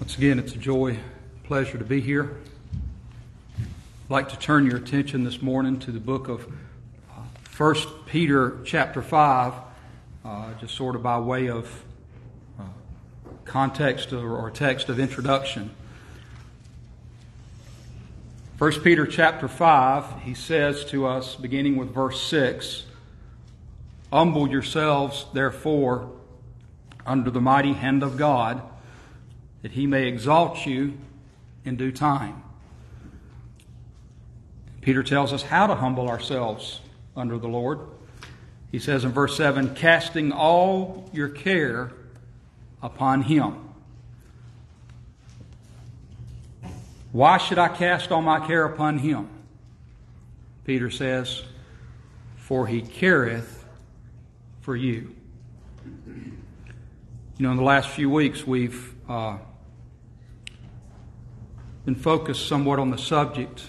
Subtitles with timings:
[0.00, 0.98] Once again, it's a joy,
[1.44, 2.36] pleasure to be here.
[3.56, 6.44] I'd like to turn your attention this morning to the book of
[7.10, 9.54] uh, First Peter, chapter 5,
[10.24, 11.84] uh, just sort of by way of
[12.58, 12.64] uh,
[13.44, 15.70] context or, or text of introduction.
[18.56, 22.82] First Peter, chapter 5, he says to us, beginning with verse 6,
[24.12, 26.10] Humble yourselves, therefore,
[27.06, 28.60] under the mighty hand of God
[29.64, 30.92] that he may exalt you
[31.64, 32.42] in due time.
[34.82, 36.82] Peter tells us how to humble ourselves
[37.16, 37.80] under the Lord.
[38.70, 41.92] He says in verse 7 casting all your care
[42.82, 43.56] upon him.
[47.12, 49.30] Why should I cast all my care upon him?
[50.66, 51.42] Peter says,
[52.36, 53.64] For he careth
[54.60, 55.14] for you.
[55.96, 56.34] You
[57.38, 59.38] know, in the last few weeks, we've uh,
[61.84, 63.62] been focus somewhat on the subject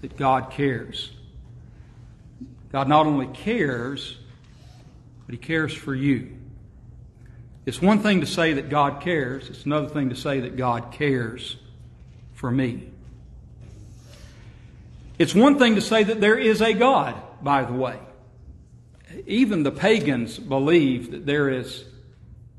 [0.00, 1.10] that God cares.
[2.70, 4.18] God not only cares,
[5.26, 6.36] but He cares for you.
[7.64, 10.92] It's one thing to say that God cares, it's another thing to say that God
[10.92, 11.56] cares
[12.32, 12.88] for me.
[15.18, 17.98] It's one thing to say that there is a God, by the way.
[19.26, 21.84] Even the pagans believe that there is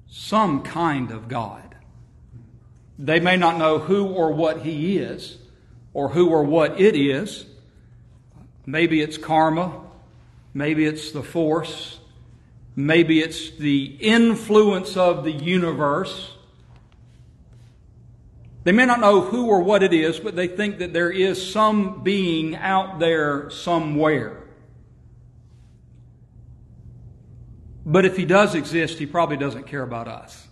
[0.07, 1.68] some kind of God.
[3.01, 5.37] They may not know who or what he is,
[5.93, 7.45] or who or what it is.
[8.65, 9.81] Maybe it's karma.
[10.53, 11.99] Maybe it's the force.
[12.75, 16.33] Maybe it's the influence of the universe.
[18.65, 21.51] They may not know who or what it is, but they think that there is
[21.51, 24.43] some being out there somewhere.
[27.85, 30.48] But if he does exist, he probably doesn't care about us.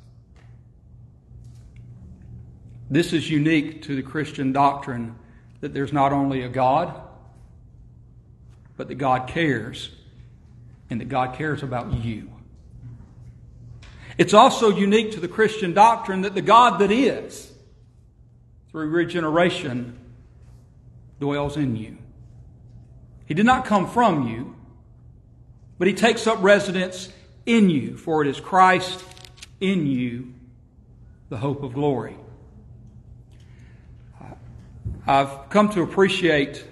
[2.89, 5.15] This is unique to the Christian doctrine
[5.59, 7.01] that there's not only a God,
[8.77, 9.89] but that God cares,
[10.89, 12.31] and that God cares about you.
[14.17, 17.51] It's also unique to the Christian doctrine that the God that is,
[18.71, 19.97] through regeneration,
[21.19, 21.97] dwells in you.
[23.25, 24.55] He did not come from you,
[25.77, 27.09] but He takes up residence
[27.45, 29.03] in you, for it is Christ
[29.59, 30.33] in you,
[31.29, 32.15] the hope of glory.
[35.09, 36.65] I've come to appreciate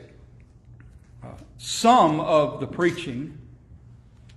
[1.24, 3.38] uh, some of the preaching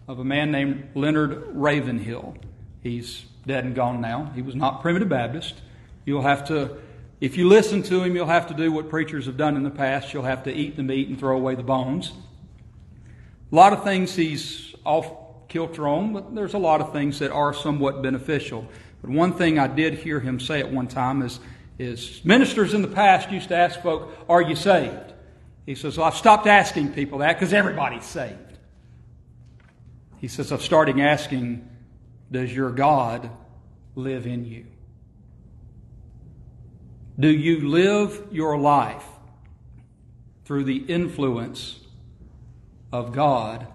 [0.06, 2.36] of a man named Leonard Ravenhill.
[2.80, 4.30] He's dead and gone now.
[4.36, 5.60] He was not primitive Baptist.
[6.04, 6.76] You'll have to,
[7.20, 9.70] if you listen to him, you'll have to do what preachers have done in the
[9.70, 10.14] past.
[10.14, 12.12] You'll have to eat the meat and throw away the bones.
[13.50, 15.10] A lot of things he's off
[15.48, 18.68] kilter on, but there's a lot of things that are somewhat beneficial.
[19.02, 21.40] But one thing I did hear him say at one time is
[21.78, 25.12] is ministers in the past used to ask folk, Are you saved?
[25.64, 28.58] He says, well, I've stopped asking people that because everybody's saved.
[30.16, 31.68] He says, I'm starting asking,
[32.32, 33.30] Does your God
[33.94, 34.66] live in you?
[37.20, 39.04] Do you live your life
[40.44, 41.80] through the influence
[42.92, 43.66] of God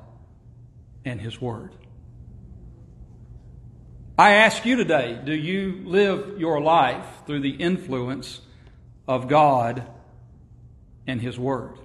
[1.05, 1.75] and His Word?
[4.17, 8.41] I ask you today do you live your life through the influence
[9.07, 9.87] of God
[11.07, 11.79] and His Word?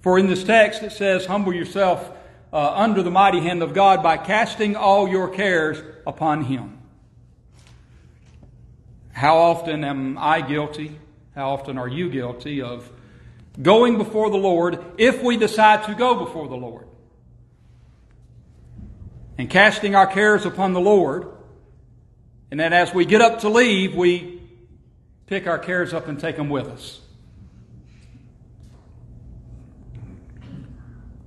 [0.00, 2.10] For in this text it says, Humble yourself
[2.54, 6.78] uh, under the mighty hand of God by casting all your cares upon Him.
[9.12, 10.98] How often am I guilty?
[11.34, 12.90] How often are you guilty of
[13.60, 16.86] going before the Lord if we decide to go before the Lord?
[19.38, 21.26] And casting our cares upon the Lord.
[22.50, 24.40] And then as we get up to leave, we
[25.26, 27.00] pick our cares up and take them with us.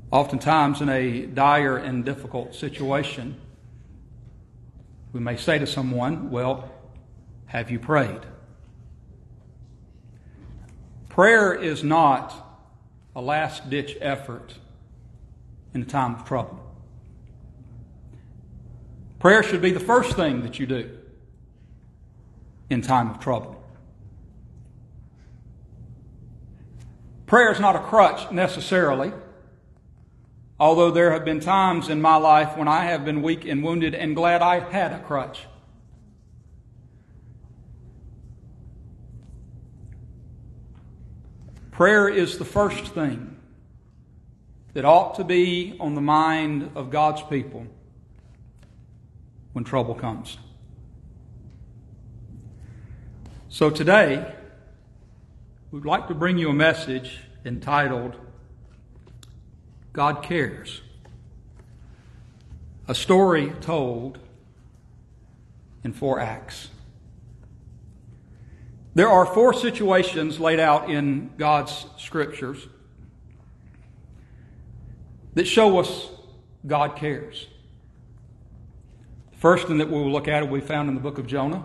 [0.10, 3.36] Oftentimes, in a dire and difficult situation,
[5.12, 6.72] we may say to someone, Well,
[7.48, 8.22] have you prayed?
[11.10, 12.34] Prayer is not
[13.16, 14.54] a last ditch effort
[15.74, 16.67] in a time of trouble.
[19.20, 20.98] Prayer should be the first thing that you do
[22.70, 23.64] in time of trouble.
[27.26, 29.12] Prayer is not a crutch necessarily,
[30.60, 33.96] although there have been times in my life when I have been weak and wounded
[33.96, 35.46] and glad I had a crutch.
[41.72, 43.36] Prayer is the first thing
[44.74, 47.68] that ought to be on the mind of God's people
[49.58, 50.38] when trouble comes.
[53.50, 54.36] So today,
[55.72, 58.18] we'd like to bring you a message entitled
[59.94, 60.84] God Cares.
[62.88, 64.20] A story told
[65.84, 66.70] in four acts.
[68.94, 72.68] There are four situations laid out in God's scriptures
[75.34, 76.12] that show us
[76.68, 77.48] God cares.
[79.48, 81.64] First one that we will look at will be found in the book of Jonah.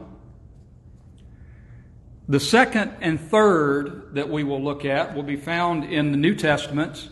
[2.28, 6.36] The second and third that we will look at will be found in the New
[6.36, 7.10] Testament,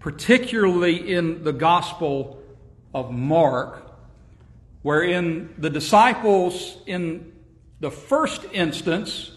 [0.00, 2.42] particularly in the Gospel
[2.94, 3.94] of Mark,
[4.80, 7.34] wherein the disciples, in
[7.80, 9.32] the first instance,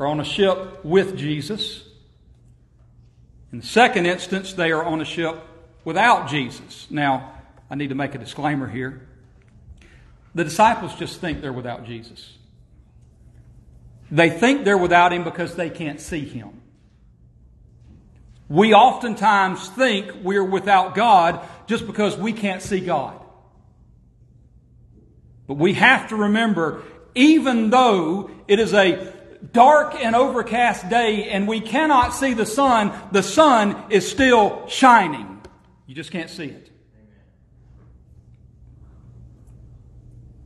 [0.00, 1.84] are on a ship with Jesus.
[3.52, 5.36] In the second instance, they are on a ship
[5.84, 6.86] without Jesus.
[6.90, 7.34] Now,
[7.68, 9.08] I need to make a disclaimer here.
[10.34, 12.36] The disciples just think they're without Jesus.
[14.10, 16.60] They think they're without Him because they can't see Him.
[18.48, 23.18] We oftentimes think we're without God just because we can't see God.
[25.46, 26.82] But we have to remember,
[27.14, 29.12] even though it is a
[29.52, 35.40] dark and overcast day and we cannot see the sun, the sun is still shining.
[35.86, 36.71] You just can't see it.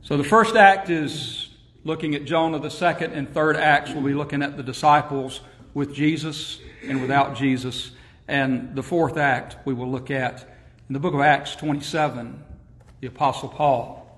[0.07, 1.49] So the first act is
[1.83, 2.59] looking at Jonah.
[2.59, 5.41] The second and third acts will be looking at the disciples
[5.73, 7.91] with Jesus and without Jesus.
[8.25, 10.49] And the fourth act we will look at
[10.87, 12.41] in the book of Acts 27,
[13.01, 14.17] the Apostle Paul.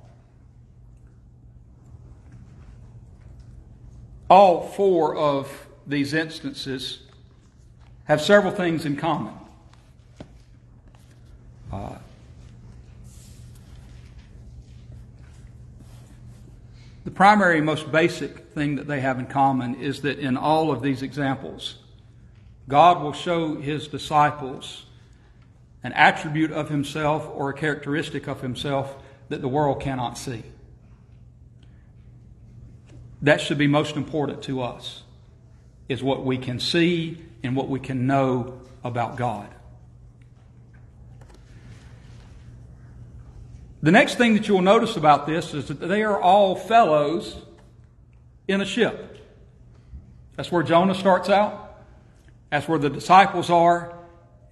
[4.30, 7.00] All four of these instances
[8.04, 9.34] have several things in common.
[11.74, 11.96] Uh,
[17.04, 20.82] the primary, most basic thing that they have in common is that in all of
[20.82, 21.76] these examples,
[22.68, 24.86] God will show his disciples
[25.82, 28.96] an attribute of himself or a characteristic of himself
[29.30, 30.44] that the world cannot see.
[33.22, 35.04] That should be most important to us,
[35.88, 39.48] is what we can see and what we can know about God.
[43.82, 47.38] The next thing that you will notice about this is that they are all fellows
[48.48, 49.18] in a ship.
[50.36, 51.78] That's where Jonah starts out.
[52.50, 53.94] That's where the disciples are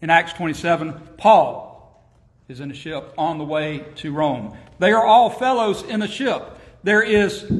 [0.02, 0.94] in Acts 27.
[1.18, 2.08] Paul
[2.48, 4.58] is in a ship on the way to Rome.
[4.80, 6.44] They are all fellows in a ship.
[6.84, 7.52] There is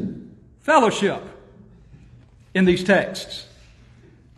[0.62, 1.22] fellowship
[2.54, 3.46] in these texts.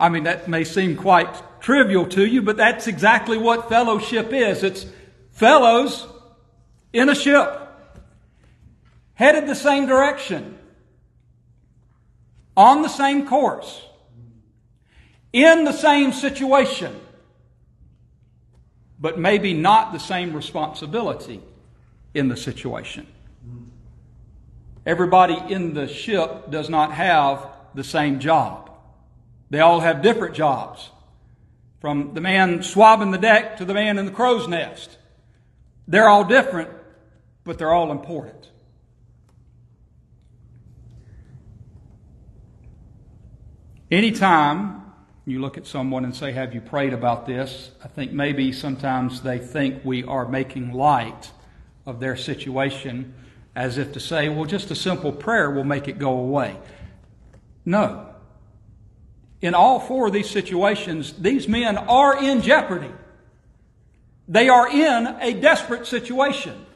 [0.00, 4.64] I mean, that may seem quite trivial to you, but that's exactly what fellowship is.
[4.64, 4.86] It's
[5.30, 6.08] fellows
[6.92, 7.68] in a ship,
[9.14, 10.58] headed the same direction,
[12.56, 13.82] on the same course,
[15.32, 16.98] in the same situation,
[18.98, 21.40] but maybe not the same responsibility
[22.12, 23.06] in the situation.
[24.84, 28.70] Everybody in the ship does not have the same job.
[29.50, 30.90] They all have different jobs.
[31.80, 34.98] From the man swabbing the deck to the man in the crow's nest.
[35.88, 36.70] They're all different,
[37.50, 38.48] but they're all important.
[43.90, 44.82] Anytime
[45.26, 47.72] you look at someone and say, Have you prayed about this?
[47.82, 51.32] I think maybe sometimes they think we are making light
[51.86, 53.14] of their situation
[53.56, 56.56] as if to say, well, just a simple prayer will make it go away.
[57.64, 58.14] No.
[59.42, 62.92] In all four of these situations, these men are in jeopardy.
[64.28, 66.66] They are in a desperate situation.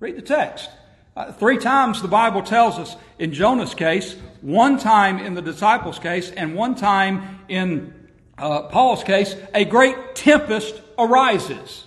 [0.00, 0.70] Read the text.
[1.14, 5.98] Uh, three times the Bible tells us in Jonah's case, one time in the disciples'
[5.98, 11.84] case, and one time in uh, Paul's case, a great tempest arises.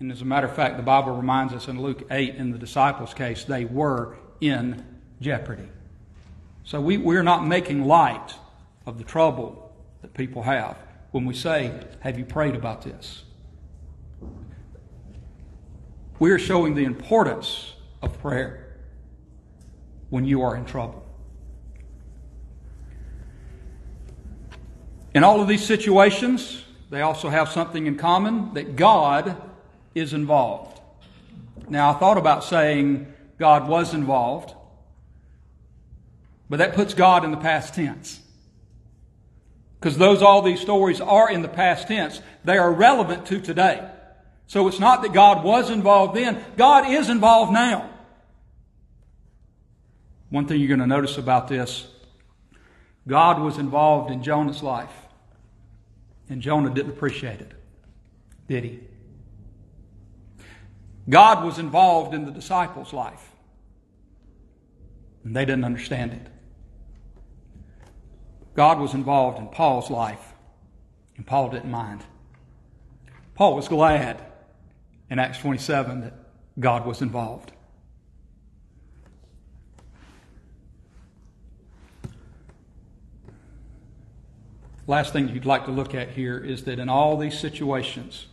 [0.00, 2.58] And as a matter of fact, the Bible reminds us in Luke 8, in the
[2.58, 4.84] disciples' case, they were in
[5.20, 5.68] jeopardy.
[6.64, 8.34] So we, we're not making light
[8.86, 10.76] of the trouble that people have
[11.10, 13.24] when we say, Have you prayed about this?
[16.22, 18.76] We are showing the importance of prayer
[20.08, 21.04] when you are in trouble.
[25.14, 29.36] In all of these situations, they also have something in common that God
[29.96, 30.80] is involved.
[31.68, 34.54] Now, I thought about saying God was involved,
[36.48, 38.20] but that puts God in the past tense.
[39.80, 42.22] Because those, all these stories are in the past tense.
[42.44, 43.90] They are relevant to today.
[44.46, 47.90] So it's not that God was involved then, God is involved now.
[50.28, 51.86] One thing you're going to notice about this
[53.06, 54.92] God was involved in Jonah's life,
[56.28, 57.52] and Jonah didn't appreciate it,
[58.48, 58.80] did he?
[61.08, 63.32] God was involved in the disciples' life,
[65.24, 66.26] and they didn't understand it.
[68.54, 70.34] God was involved in Paul's life,
[71.16, 72.04] and Paul didn't mind.
[73.34, 74.31] Paul was glad
[75.12, 76.14] in Acts 27 that
[76.58, 77.52] God was involved.
[84.86, 88.24] Last thing you'd like to look at here is that in all these situations,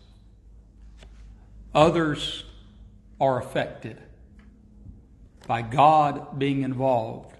[1.75, 2.45] others
[3.19, 4.01] are affected
[5.47, 7.35] by God being involved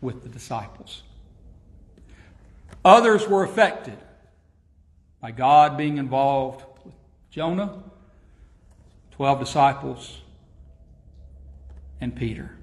[0.00, 1.04] with the disciples.
[2.84, 3.98] Others were affected
[5.20, 6.94] by God being involved with
[7.30, 7.89] Jonah,
[9.20, 10.18] 12 disciples,
[12.00, 12.56] and Peter.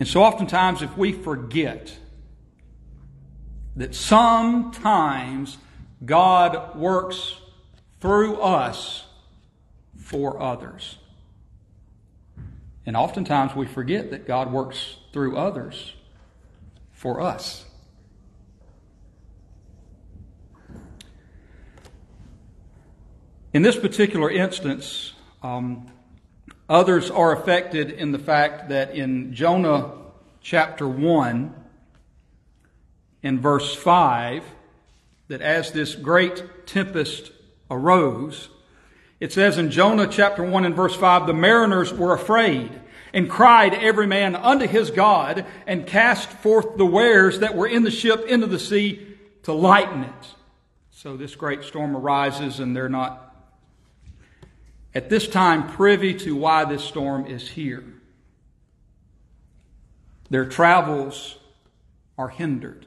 [0.00, 1.96] And so oftentimes, if we forget
[3.76, 5.56] that sometimes
[6.04, 7.36] God works
[8.00, 9.04] through us
[9.96, 10.98] for others.
[12.84, 15.92] And oftentimes we forget that God works through others
[16.90, 17.66] for us.
[23.52, 25.90] In this particular instance, um,
[26.70, 29.92] others are affected in the fact that in Jonah
[30.40, 31.54] chapter 1,
[33.22, 34.42] in verse 5
[35.28, 37.30] that as this great tempest
[37.70, 38.48] arose,
[39.20, 42.70] it says in Jonah chapter 1 and verse 5, the mariners were afraid
[43.12, 47.82] and cried every man unto his God and cast forth the wares that were in
[47.82, 49.06] the ship into the sea
[49.42, 50.34] to lighten it.
[50.90, 53.21] So this great storm arises and they're not
[54.94, 57.84] at this time privy to why this storm is here.
[60.30, 61.36] Their travels
[62.18, 62.86] are hindered.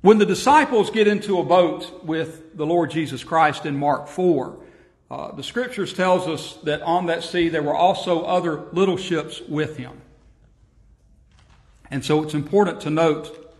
[0.00, 4.58] When the disciples get into a boat with the Lord Jesus Christ in Mark 4,
[5.10, 9.40] uh, the scriptures tells us that on that sea there were also other little ships
[9.48, 10.00] with him.
[11.90, 13.54] And so it's important to note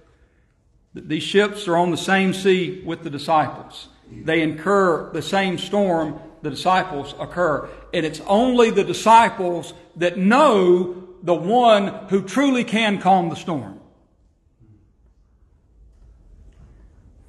[0.95, 3.89] that these ships are on the same sea with the disciples.
[4.11, 7.69] They incur the same storm the disciples occur.
[7.93, 13.81] And it's only the disciples that know the one who truly can calm the storm.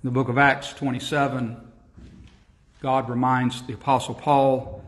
[0.03, 1.57] In the book of Acts 27,
[2.81, 4.83] God reminds the Apostle Paul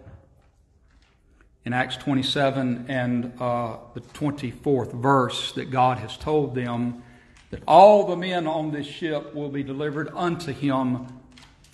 [1.66, 7.02] in Acts 27 and uh, the 24th verse that God has told them
[7.50, 11.08] that all the men on this ship will be delivered unto him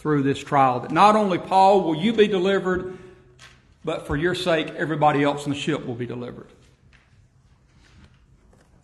[0.04, 0.82] through this trial.
[0.82, 2.98] That not only Paul will you be delivered,
[3.86, 6.50] but for your sake, everybody else in the ship will be delivered.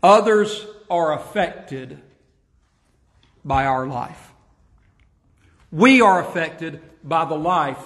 [0.02, 2.00] Others are affected
[3.44, 4.32] by our life.
[5.74, 7.84] We are affected by the life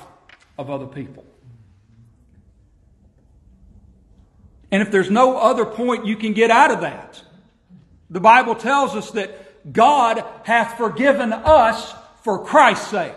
[0.60, 1.26] of other people.
[4.72, 7.22] And if there's no other point you can get out of that,
[8.12, 13.14] the Bible tells us that God hath forgiven us for Christ's sake.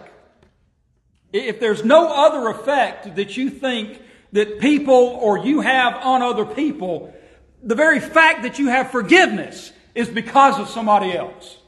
[1.37, 4.01] If there's no other effect that you think
[4.33, 7.15] that people or you have on other people,
[7.63, 11.59] the very fact that you have forgiveness is because of somebody else.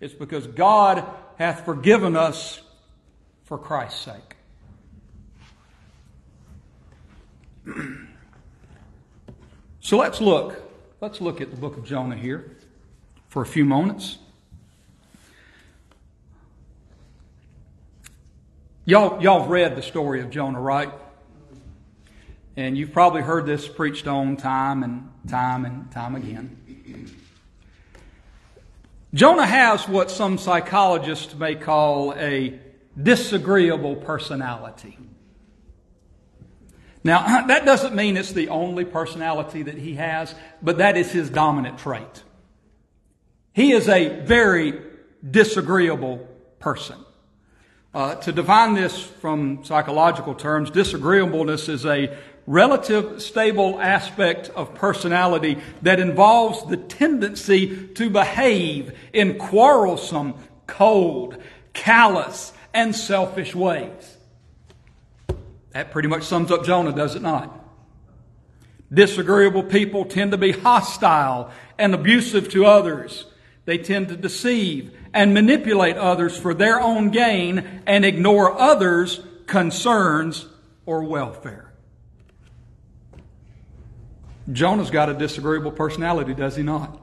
[0.00, 1.04] It's because God
[1.38, 2.60] hath forgiven us
[3.44, 4.36] for Christ's sake.
[9.80, 10.62] so let's look.
[11.00, 12.56] Let's look at the book of Jonah here
[13.28, 14.18] for a few moments.
[18.88, 20.90] Y'all, y'all have read the story of Jonah, right?
[22.56, 27.14] And you've probably heard this preached on time and time and time again.
[29.12, 32.58] Jonah has what some psychologists may call a
[33.00, 34.96] disagreeable personality.
[37.04, 41.28] Now, that doesn't mean it's the only personality that he has, but that is his
[41.28, 42.22] dominant trait.
[43.52, 44.80] He is a very
[45.30, 46.26] disagreeable
[46.58, 47.04] person.
[47.94, 52.14] Uh, to define this from psychological terms, disagreeableness is a
[52.46, 60.34] relative stable aspect of personality that involves the tendency to behave in quarrelsome,
[60.66, 61.36] cold,
[61.72, 64.16] callous, and selfish ways.
[65.70, 67.54] That pretty much sums up Jonah, does it not?
[68.92, 73.26] Disagreeable people tend to be hostile and abusive to others.
[73.64, 80.46] They tend to deceive and manipulate others for their own gain and ignore others' concerns
[80.86, 81.72] or welfare.
[84.50, 86.98] Jonah's got a disagreeable personality, does he not?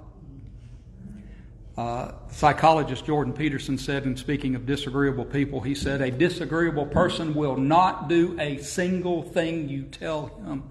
[1.77, 7.33] Uh, psychologist Jordan Peterson said, in speaking of disagreeable people, he said, A disagreeable person
[7.33, 10.63] will not do a single thing you tell him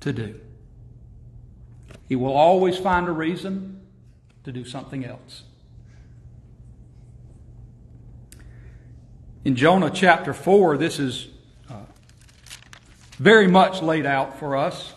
[0.00, 0.38] to do.
[2.08, 3.80] He will always find a reason
[4.44, 5.44] to do something else.
[9.42, 11.26] In Jonah chapter 4, this is
[11.70, 11.76] uh,
[13.16, 14.92] very much laid out for us.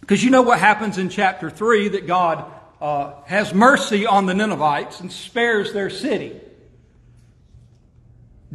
[0.00, 2.44] Because you know what happens in chapter 3 that God
[2.80, 6.40] uh, has mercy on the Ninevites and spares their city.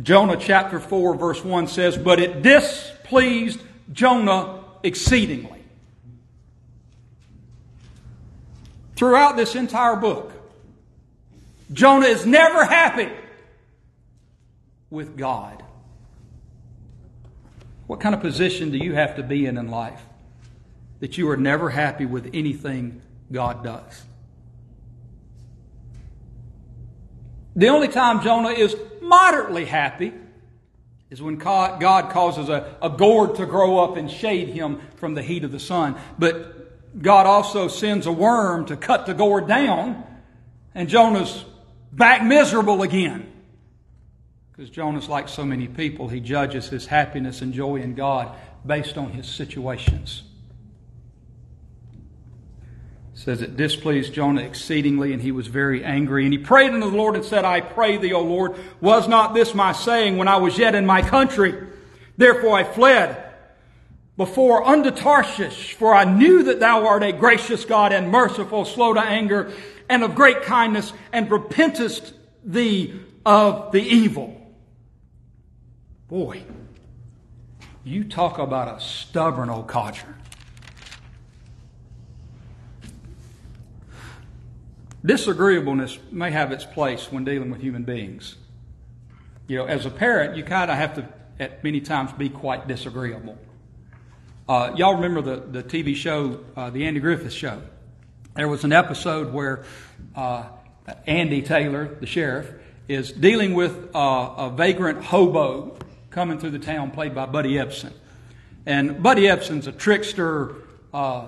[0.01, 3.59] Jonah chapter 4, verse 1 says, But it displeased
[3.91, 5.59] Jonah exceedingly.
[8.95, 10.31] Throughout this entire book,
[11.73, 13.09] Jonah is never happy
[14.89, 15.63] with God.
[17.87, 20.01] What kind of position do you have to be in in life
[20.99, 24.03] that you are never happy with anything God does?
[27.55, 30.13] The only time Jonah is moderately happy
[31.09, 35.23] is when God causes a, a gourd to grow up and shade him from the
[35.23, 35.95] heat of the sun.
[36.19, 40.03] But God also sends a worm to cut the gourd down,
[40.75, 41.43] and Jonah's
[41.91, 43.31] back miserable again.
[44.59, 48.35] Because Jonah's like so many people, he judges his happiness and joy in God
[48.65, 50.23] based on his situations
[53.13, 56.23] says it displeased Jonah exceedingly, and he was very angry.
[56.23, 59.33] And he prayed unto the Lord and said, I pray thee, O Lord, was not
[59.33, 61.53] this my saying when I was yet in my country?
[62.15, 63.21] Therefore I fled
[64.15, 68.93] before unto Tarshish, for I knew that thou art a gracious God and merciful, slow
[68.93, 69.51] to anger,
[69.89, 72.13] and of great kindness, and repentest
[72.45, 74.38] thee of the evil.
[76.09, 76.41] Boy,
[77.83, 80.15] you talk about a stubborn old codger.
[85.05, 88.37] Disagreeableness may have its place when dealing with human beings.
[89.47, 91.07] You know, as a parent, you kind of have to,
[91.39, 93.37] at many times, be quite disagreeable.
[94.47, 97.61] Uh, y'all remember the, the TV show, uh, The Andy Griffith Show?
[98.33, 99.63] There was an episode where
[100.15, 100.45] uh,
[101.05, 102.51] Andy Taylor, the sheriff,
[102.87, 105.77] is dealing with uh, a vagrant hobo
[106.09, 107.93] coming through the town, played by Buddy Ebsen.
[108.65, 110.55] And Buddy Ebsen's a trickster,
[110.93, 111.27] uh,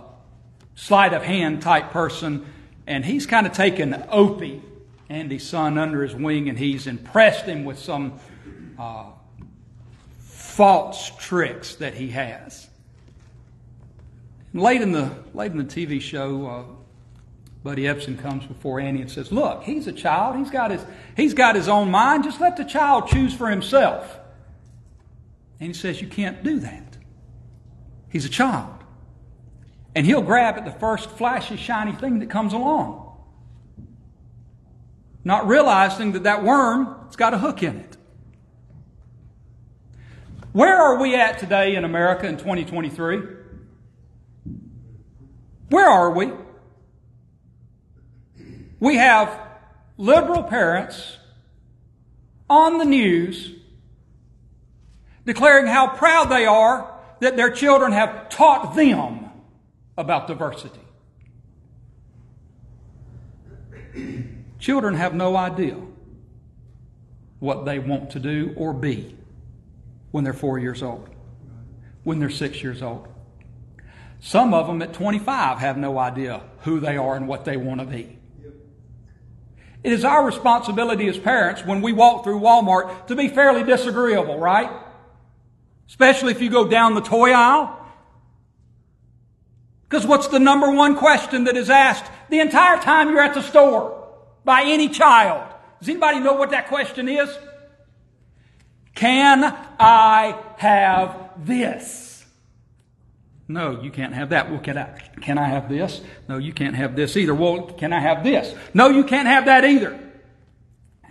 [0.75, 2.45] sleight of hand type person
[2.87, 4.61] and he's kind of taken Opie,
[5.09, 8.19] Andy's son, under his wing, and he's impressed him with some
[8.77, 9.05] uh,
[10.19, 12.67] false tricks that he has.
[14.53, 16.63] Late in the late in the TV show, uh,
[17.63, 20.35] Buddy Ebsen comes before Andy and says, "Look, he's a child.
[20.35, 22.25] He's got his he's got his own mind.
[22.25, 24.19] Just let the child choose for himself."
[25.61, 26.97] And he says, "You can't do that.
[28.09, 28.83] He's a child."
[29.95, 33.15] And he'll grab at the first flashy, shiny thing that comes along.
[35.23, 37.97] Not realizing that that worm has got a hook in it.
[40.51, 43.21] Where are we at today in America in 2023?
[45.69, 46.31] Where are we?
[48.79, 49.39] We have
[49.97, 51.17] liberal parents
[52.49, 53.60] on the news
[55.31, 59.29] declaring how proud they are that their children have taught them
[59.97, 60.81] about diversity.
[64.59, 65.77] Children have no idea
[67.39, 69.15] what they want to do or be
[70.11, 71.07] when they're four years old,
[72.03, 73.07] when they're six years old.
[74.19, 77.79] Some of them at 25 have no idea who they are and what they want
[77.79, 78.17] to be.
[79.81, 84.37] It is our responsibility as parents when we walk through Walmart to be fairly disagreeable,
[84.37, 84.69] right?
[85.87, 87.81] Especially if you go down the toy aisle
[89.91, 93.41] because what's the number one question that is asked the entire time you're at the
[93.41, 94.07] store
[94.45, 95.53] by any child?
[95.79, 97.29] Does anybody know what that question is?
[98.95, 99.43] Can
[99.77, 102.25] I have this?
[103.49, 104.49] No, you can't have that.
[104.49, 105.99] Well, can I, can I have this?
[106.29, 107.35] No, you can't have this either.
[107.35, 108.55] Well, can I have this?
[108.73, 109.99] No, you can't have that either.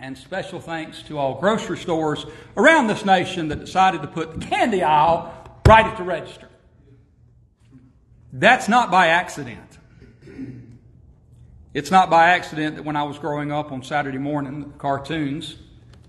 [0.03, 2.25] And special thanks to all grocery stores
[2.57, 5.31] around this nation that decided to put the candy aisle
[5.67, 6.49] right at the register.
[8.33, 9.77] That's not by accident.
[11.75, 15.55] It's not by accident that when I was growing up on Saturday morning, cartoons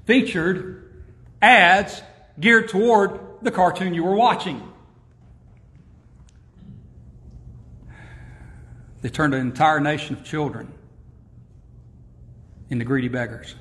[0.06, 1.04] featured
[1.42, 2.00] ads
[2.40, 4.72] geared toward the cartoon you were watching.
[9.02, 10.72] They turned an entire nation of children
[12.70, 13.54] into greedy beggars.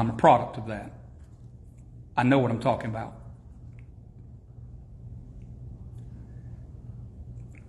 [0.00, 0.92] I'm a product of that.
[2.16, 3.20] I know what I'm talking about.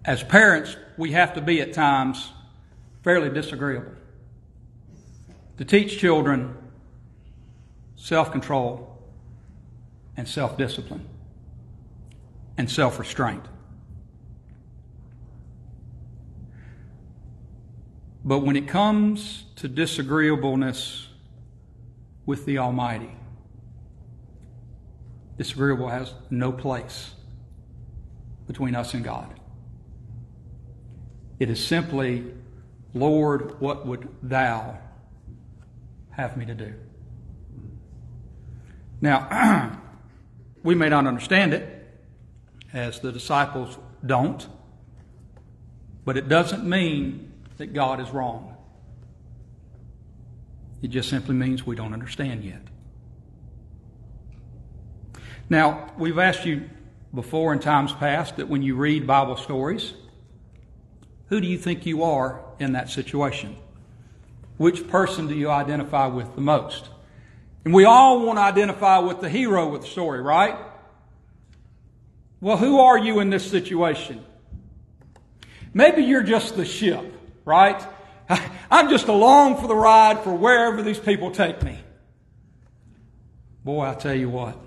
[0.04, 2.32] as parents, we have to be at times
[3.04, 3.94] fairly disagreeable.
[5.58, 6.58] To teach children
[7.96, 9.00] self control
[10.18, 11.08] and self discipline
[12.58, 13.44] and self restraint.
[18.24, 21.08] But when it comes to disagreeableness
[22.32, 23.12] with the Almighty,
[25.36, 27.12] This variable has no place
[28.48, 29.38] between us and God.
[31.42, 32.24] It is simply,
[32.94, 34.80] Lord, what would thou
[36.12, 36.74] have me to do?
[39.02, 39.78] Now,
[40.64, 41.86] we may not understand it,
[42.72, 44.48] as the disciples don't,
[46.06, 48.51] but it doesn't mean that God is wrong.
[50.82, 52.62] It just simply means we don't understand yet.
[55.50, 56.70] Now, we've asked you
[57.14, 59.94] before in times past that when you read Bible stories,
[61.28, 63.58] who do you think you are in that situation?
[64.58, 66.90] Which person do you identify with the most?
[67.66, 70.58] And we all want to identify with the hero of the story, right?
[72.40, 74.26] Well, who are you in this situation?
[75.74, 77.14] Maybe you're just the ship,
[77.46, 77.82] right?
[78.72, 81.78] I'm just along for the ride for wherever these people take me.
[83.66, 84.58] Boy, I tell you what,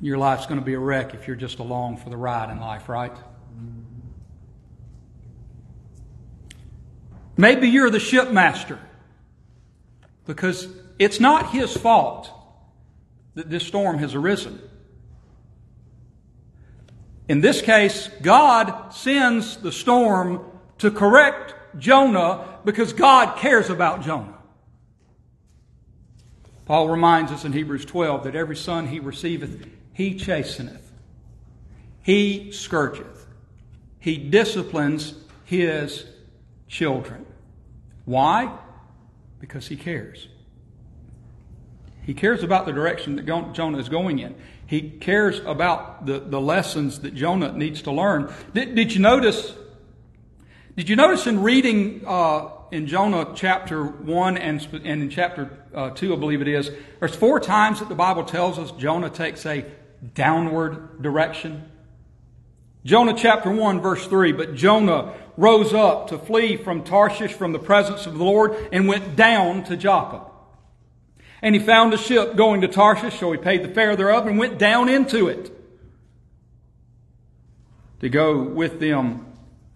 [0.00, 2.60] your life's going to be a wreck if you're just along for the ride in
[2.60, 3.16] life, right?
[7.38, 8.78] Maybe you're the shipmaster
[10.26, 12.30] because it's not his fault
[13.34, 14.60] that this storm has arisen.
[17.28, 20.44] In this case, God sends the storm
[20.78, 24.38] to correct Jonah because God cares about Jonah.
[26.66, 30.92] Paul reminds us in Hebrews 12 that every son he receiveth, he chasteneth,
[32.02, 33.26] he scourgeth,
[33.98, 36.06] he disciplines his
[36.68, 37.26] children.
[38.04, 38.56] Why?
[39.40, 40.28] Because he cares.
[42.02, 44.34] He cares about the direction that Jonah is going in.
[44.66, 48.32] He cares about the, the lessons that Jonah needs to learn.
[48.54, 49.52] Did, did you notice?
[50.80, 55.90] Did you notice in reading uh, in Jonah chapter 1 and, and in chapter uh,
[55.90, 59.44] 2, I believe it is, there's four times that the Bible tells us Jonah takes
[59.44, 59.66] a
[60.14, 61.70] downward direction.
[62.82, 67.58] Jonah chapter 1, verse 3 But Jonah rose up to flee from Tarshish from the
[67.58, 70.30] presence of the Lord and went down to Joppa.
[71.42, 74.38] And he found a ship going to Tarshish, so he paid the fare thereof and
[74.38, 75.52] went down into it
[78.00, 79.26] to go with them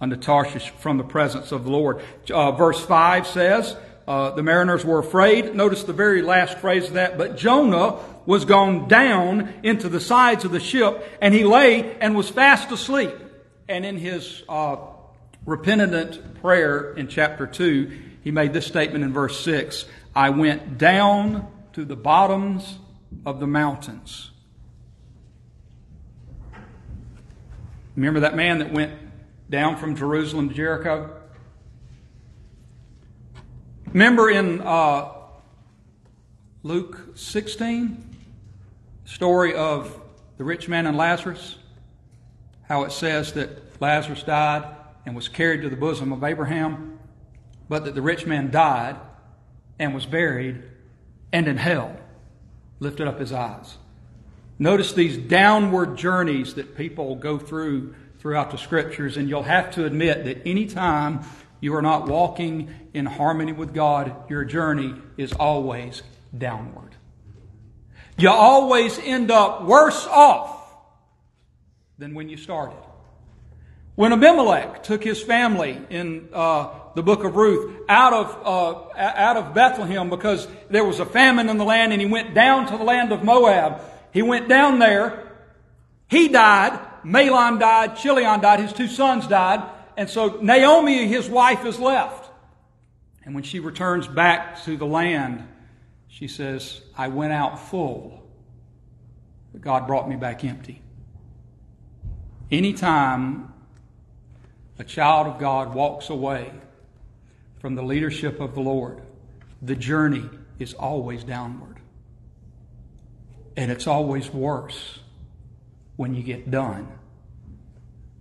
[0.04, 2.02] unto Tarshish from the presence of the Lord.
[2.30, 3.74] Uh, verse 5 says,
[4.06, 5.54] uh, the mariners were afraid.
[5.54, 7.16] Notice the very last phrase of that.
[7.16, 12.14] But Jonah was gone down into the sides of the ship, and he lay and
[12.14, 13.14] was fast asleep.
[13.66, 14.76] And in his uh,
[15.46, 17.90] repentant prayer in chapter 2,
[18.22, 22.78] he made this statement in verse 6 I went down to the bottoms
[23.24, 24.30] of the mountains.
[27.96, 28.92] Remember that man that went
[29.54, 31.14] down from Jerusalem to Jericho?
[33.86, 35.12] Remember in uh,
[36.64, 38.16] Luke 16,
[39.04, 39.96] story of
[40.38, 41.56] the rich man and Lazarus?
[42.68, 44.74] How it says that Lazarus died
[45.06, 46.98] and was carried to the bosom of Abraham,
[47.68, 48.96] but that the rich man died
[49.78, 50.64] and was buried
[51.32, 51.96] and in hell
[52.80, 53.76] lifted up his eyes.
[54.58, 59.84] Notice these downward journeys that people go through throughout the scriptures, and you'll have to
[59.84, 61.20] admit that anytime
[61.60, 66.02] you are not walking in harmony with God, your journey is always
[66.36, 66.94] downward.
[68.16, 70.62] You always end up worse off
[71.98, 72.78] than when you started.
[73.96, 79.36] When Abimelech took his family in uh, the book of Ruth out of, uh, out
[79.36, 82.76] of Bethlehem because there was a famine in the land and he went down to
[82.76, 83.80] the land of Moab.
[84.14, 85.28] He went down there.
[86.08, 86.78] He died.
[87.04, 87.96] Mahlon died.
[87.96, 88.60] Chilion died.
[88.60, 89.68] His two sons died.
[89.96, 92.30] And so Naomi, his wife, is left.
[93.24, 95.46] And when she returns back to the land,
[96.06, 98.22] she says, I went out full,
[99.52, 100.80] but God brought me back empty.
[102.52, 103.52] Anytime
[104.78, 106.52] a child of God walks away
[107.58, 109.00] from the leadership of the Lord,
[109.60, 110.28] the journey
[110.60, 111.73] is always downward.
[113.56, 114.98] And it's always worse
[115.96, 116.88] when you get done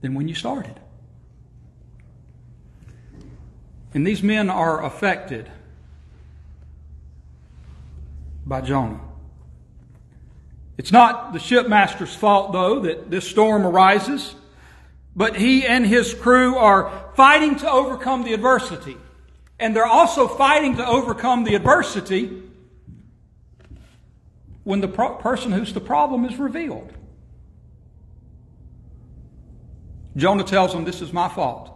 [0.02, 0.80] than when you started.
[3.94, 5.50] And these men are affected
[8.46, 9.00] by Jonah.
[10.78, 14.36] It's not the shipmaster's fault, though, that this storm arises.
[15.16, 18.98] But he and his crew are fighting to overcome the adversity.
[19.60, 22.42] And they're also fighting to overcome the adversity
[24.64, 26.92] when the pro- person who's the problem is revealed.
[30.16, 31.70] Jonah tells them, This is my fault.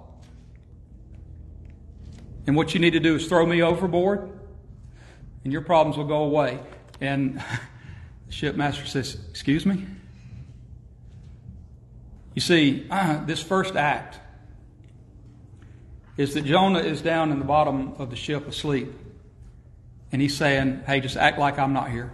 [2.45, 4.29] And what you need to do is throw me overboard,
[5.43, 6.59] and your problems will go away.
[7.01, 7.37] And
[8.27, 9.85] the shipmaster says, Excuse me?
[12.35, 14.19] You see, uh, this first act
[16.17, 18.93] is that Jonah is down in the bottom of the ship asleep.
[20.11, 22.13] And he's saying, Hey, just act like I'm not here.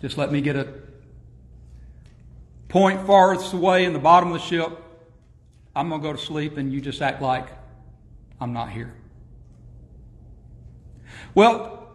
[0.00, 0.72] Just let me get a
[2.68, 4.70] point farthest away in the bottom of the ship.
[5.74, 7.46] I'm going to go to sleep, and you just act like
[8.40, 8.94] I'm not here.
[11.34, 11.88] Well,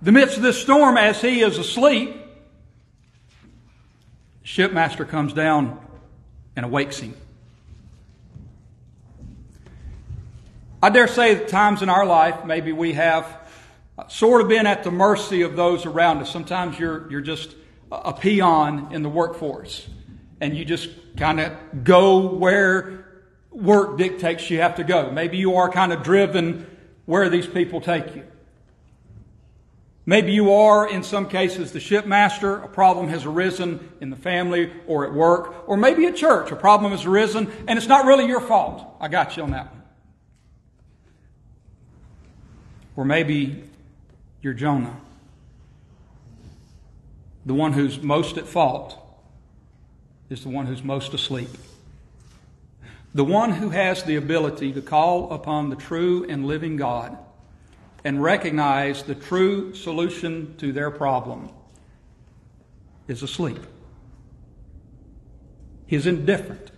[0.00, 2.16] the midst of this storm, as he is asleep,
[4.44, 5.80] shipmaster comes down
[6.56, 7.14] and awakes him.
[10.82, 13.41] I dare say that times in our life, maybe we have
[13.98, 16.30] Uh, sort of been at the mercy of those around us.
[16.30, 17.54] Sometimes you're, you're just
[17.90, 19.86] a peon in the workforce
[20.40, 21.52] and you just kind of
[21.84, 25.10] go where work dictates you have to go.
[25.10, 26.66] Maybe you are kind of driven
[27.04, 28.24] where these people take you.
[30.04, 32.64] Maybe you are, in some cases, the shipmaster.
[32.64, 36.50] A problem has arisen in the family or at work, or maybe at church.
[36.50, 38.84] A problem has arisen, and it's not really your fault.
[39.00, 39.82] I got you on that one.
[42.96, 43.62] Or maybe
[44.42, 44.96] you're Jonah,
[47.46, 48.98] the one who's most at fault
[50.28, 51.50] is the one who's most asleep.
[53.14, 57.16] The one who has the ability to call upon the true and living God
[58.04, 61.50] and recognize the true solution to their problem
[63.06, 63.60] is asleep.
[65.86, 66.70] He's indifferent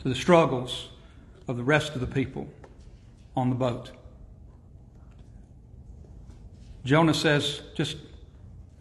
[0.00, 0.90] to the struggles
[1.48, 2.48] of the rest of the people
[3.34, 3.92] on the boat.
[6.84, 7.96] Jonah says, just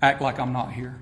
[0.02, 1.00] act like I'm not here.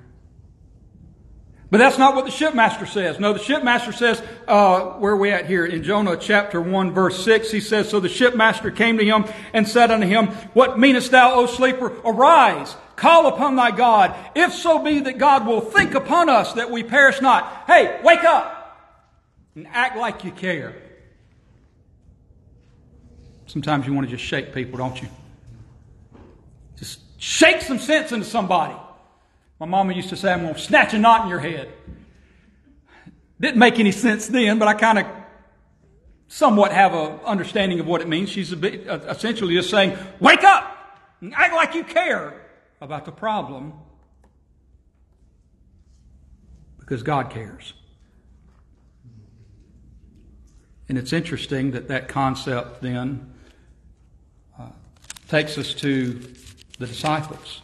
[1.71, 3.19] But that's not what the shipmaster says.
[3.19, 5.65] No, the shipmaster says, uh, where are we at here?
[5.65, 9.67] In Jonah chapter 1 verse 6, he says, So the shipmaster came to him and
[9.67, 11.95] said unto him, What meanest thou, O sleeper?
[12.03, 16.71] Arise, call upon thy God, if so be that God will think upon us that
[16.71, 17.65] we perish not.
[17.67, 18.59] Hey, wake up
[19.53, 20.75] and act like you care.
[23.45, 25.07] Sometimes you want to just shake people, don't you?
[26.79, 28.75] Just shake some sense into somebody.
[29.59, 31.71] My mama used to say, I'm going to snatch a knot in your head.
[33.39, 35.05] Didn't make any sense then, but I kind of
[36.29, 38.29] somewhat have an understanding of what it means.
[38.29, 40.77] She's bit, essentially just saying, wake up
[41.21, 42.41] and act like you care
[42.79, 43.73] about the problem
[46.79, 47.73] because God cares.
[50.87, 53.31] And it's interesting that that concept then
[54.57, 54.69] uh,
[55.27, 56.19] takes us to
[56.79, 57.61] the disciples.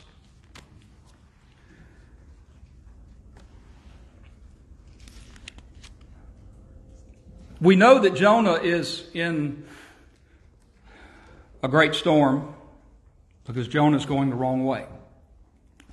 [7.62, 9.66] We know that Jonah is in
[11.64, 12.54] a great storm
[13.46, 14.86] because Jonah is going the wrong way.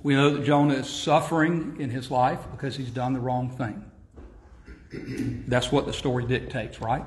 [0.03, 3.89] We know that Jonah is suffering in his life because he's done the wrong thing.
[5.47, 7.05] That's what the story dictates, right?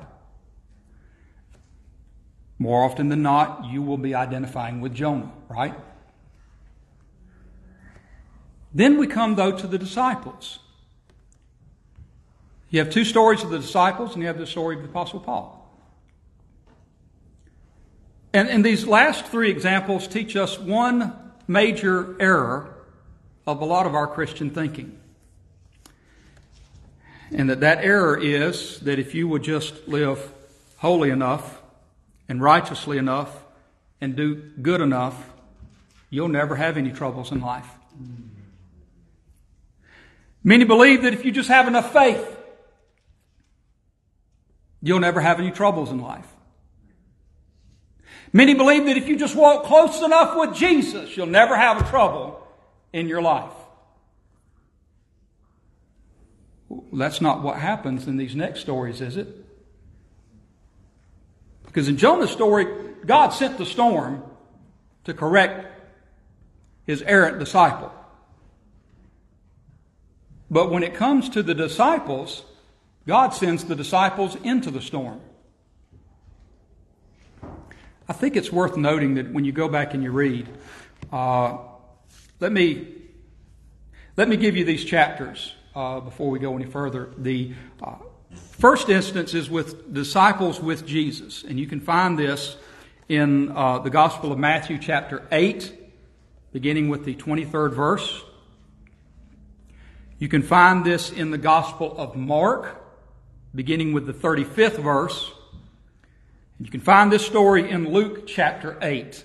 [2.59, 5.75] More often than not, you will be identifying with Jonah, right?
[8.75, 10.59] Then we come, though, to the disciples.
[12.71, 15.21] You have two stories of the disciples, and you have the story of the Apostle
[15.21, 15.53] Paul.
[18.33, 21.15] And, and these last three examples teach us one
[21.49, 22.77] major error
[23.47, 24.99] of a lot of our Christian thinking.
[27.33, 30.33] And that that error is that if you would just live
[30.77, 31.63] holy enough
[32.29, 33.45] and righteously enough
[34.01, 35.31] and do good enough,
[36.11, 37.69] you'll never have any troubles in life.
[40.47, 42.25] Many believe that if you just have enough faith,
[44.81, 46.29] you'll never have any troubles in life.
[48.33, 51.91] Many believe that if you just walk close enough with Jesus, you'll never have a
[51.91, 52.47] trouble
[52.93, 53.51] in your life.
[56.93, 59.27] That's not what happens in these next stories, is it?
[61.65, 62.67] Because in Jonah's story,
[63.05, 64.23] God sent the storm
[65.07, 65.67] to correct
[66.87, 67.93] his errant disciple.
[70.51, 72.45] But when it comes to the disciples,
[73.07, 75.21] God sends the disciples into the storm.
[78.09, 80.49] I think it's worth noting that when you go back and you read,
[81.13, 81.59] uh,
[82.39, 82.93] let me
[84.17, 87.11] let me give you these chapters uh, before we go any further.
[87.19, 87.97] The uh,
[88.53, 92.57] first instance is with disciples with Jesus, and you can find this
[93.09, 95.73] in uh, the Gospel of Matthew, chapter 8,
[96.53, 98.23] beginning with the 23rd verse.
[100.19, 102.83] You can find this in the Gospel of Mark,
[103.55, 105.31] beginning with the 35th verse.
[106.59, 109.23] You can find this story in Luke chapter 8,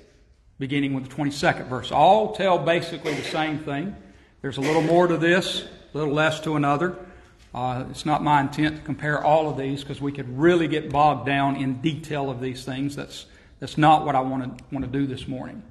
[0.60, 1.94] beginning with the 22nd verse.
[1.94, 3.96] All tell basically the same thing.
[4.42, 6.98] There's a little more to this, a little less to another.
[7.56, 10.90] Uh, it's not my intent to compare all of these because we could really get
[10.90, 12.98] bogged down in detail of these things.
[12.98, 13.28] That's,
[13.62, 15.64] that's not what I want to, want to do this morning.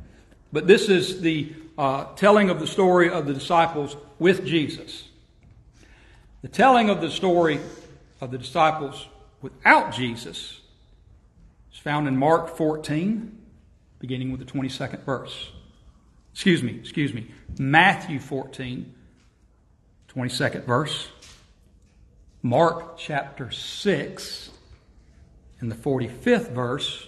[0.51, 5.09] But this is the uh, telling of the story of the disciples with Jesus.
[6.43, 7.61] The telling of the story
[8.21, 9.07] of the disciples
[9.43, 10.61] without Jesus
[11.73, 13.39] is found in Mark 14,
[13.99, 15.51] beginning with the 22nd verse.
[16.33, 17.31] Excuse me, excuse me.
[17.59, 18.95] Matthew 14,
[20.09, 21.09] 22nd verse.
[22.43, 24.51] Mark chapter 6,
[25.61, 27.07] in the 45th verse.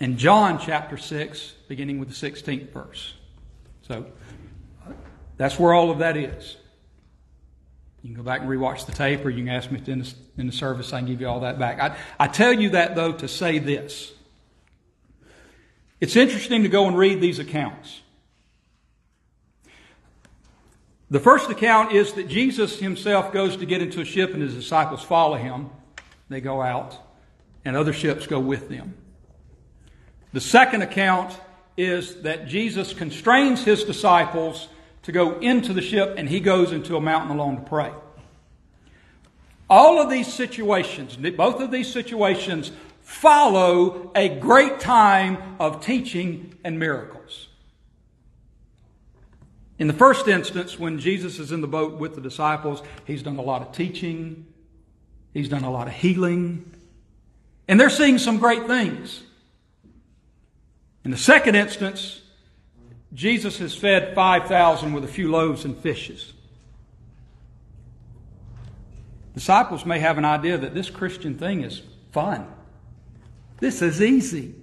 [0.00, 3.14] And John chapter 6, beginning with the 16th verse.
[3.82, 4.06] So,
[5.38, 6.56] that's where all of that is.
[8.02, 10.14] You can go back and rewatch the tape, or you can ask me in the,
[10.36, 10.92] in the service.
[10.92, 11.80] I can give you all that back.
[11.80, 14.12] I, I tell you that, though, to say this.
[16.00, 18.02] It's interesting to go and read these accounts.
[21.10, 24.54] The first account is that Jesus himself goes to get into a ship and his
[24.54, 25.70] disciples follow him.
[26.28, 26.96] They go out,
[27.64, 28.94] and other ships go with them.
[30.32, 31.36] The second account
[31.76, 34.68] is that Jesus constrains his disciples
[35.02, 37.92] to go into the ship and he goes into a mountain alone to pray.
[39.70, 46.78] All of these situations, both of these situations, follow a great time of teaching and
[46.78, 47.48] miracles.
[49.78, 53.36] In the first instance, when Jesus is in the boat with the disciples, he's done
[53.36, 54.46] a lot of teaching,
[55.32, 56.74] he's done a lot of healing,
[57.68, 59.22] and they're seeing some great things.
[61.04, 62.20] In the second instance,
[63.12, 66.32] Jesus has fed 5,000 with a few loaves and fishes.
[69.34, 71.80] Disciples may have an idea that this Christian thing is
[72.12, 72.46] fun.
[73.60, 74.54] This is easy.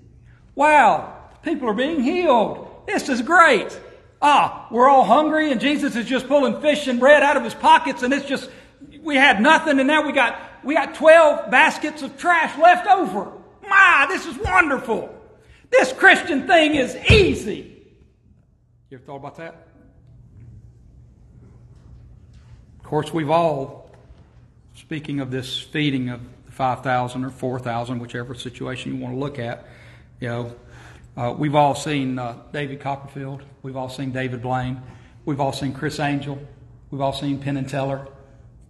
[0.54, 2.84] Wow, people are being healed.
[2.86, 3.80] This is great.
[4.22, 7.54] Ah, we're all hungry and Jesus is just pulling fish and bread out of his
[7.54, 8.50] pockets and it's just,
[9.02, 13.32] we had nothing and now we got, we got 12 baskets of trash left over.
[13.68, 15.14] My, this is wonderful.
[15.70, 17.75] This Christian thing is easy.
[18.92, 19.68] You ever thought about that?
[22.78, 23.90] Of course, we've all,
[24.76, 29.40] speaking of this feeding of the 5,000 or 4,000, whichever situation you want to look
[29.40, 29.66] at,
[30.20, 30.56] you know,
[31.18, 33.42] uh, we've all seen uh, David Copperfield.
[33.64, 34.80] We've all seen David Blaine.
[35.26, 36.38] We've all seen Criss Angel.
[36.92, 38.08] We've all seen Penn and Teller.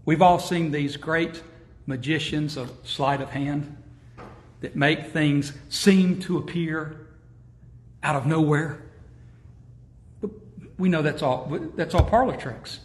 [0.05, 1.43] We've all seen these great
[1.87, 3.75] magicians of sleight of hand
[4.61, 7.07] that make things seem to appear
[8.01, 8.84] out of nowhere.
[10.77, 12.79] We know that's all, that's all parlor tricks.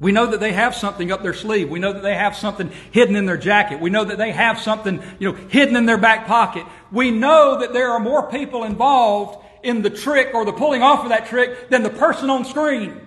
[0.00, 1.70] We know that they have something up their sleeve.
[1.70, 3.80] We know that they have something hidden in their jacket.
[3.80, 6.66] We know that they have something, you know, hidden in their back pocket.
[6.90, 11.04] We know that there are more people involved in the trick or the pulling off
[11.04, 13.00] of that trick than the person on screen.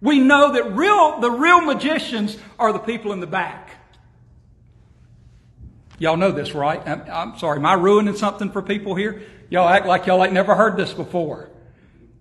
[0.00, 3.70] We know that real, the real magicians are the people in the back.
[5.98, 6.80] Y'all know this, right?
[6.86, 7.58] I'm, I'm sorry.
[7.58, 9.22] Am I ruining something for people here?
[9.50, 11.50] Y'all act like y'all ain't never heard this before.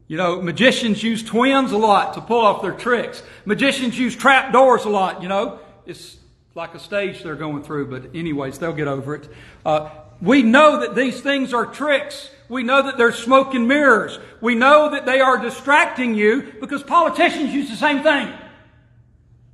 [0.07, 3.21] You know, magicians use twins a lot to pull off their tricks.
[3.45, 5.59] Magicians use trap doors a lot, you know.
[5.85, 6.17] It's
[6.55, 9.29] like a stage they're going through, but anyways, they'll get over it.
[9.65, 9.89] Uh,
[10.21, 12.29] we know that these things are tricks.
[12.49, 14.17] We know that they're smoke and mirrors.
[14.41, 18.33] We know that they are distracting you because politicians use the same thing.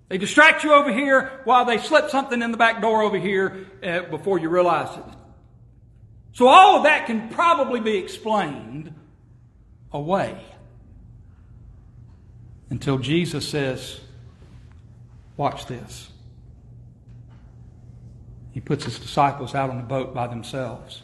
[0.10, 3.66] They distract you over here while they slip something in the back door over here
[3.82, 5.04] uh, before you realize it.
[6.34, 8.94] So all of that can probably be explained
[9.92, 10.40] away
[12.74, 14.00] until Jesus says,
[15.38, 16.10] Watch this.
[18.50, 21.04] He puts his disciples out on the boat by themselves.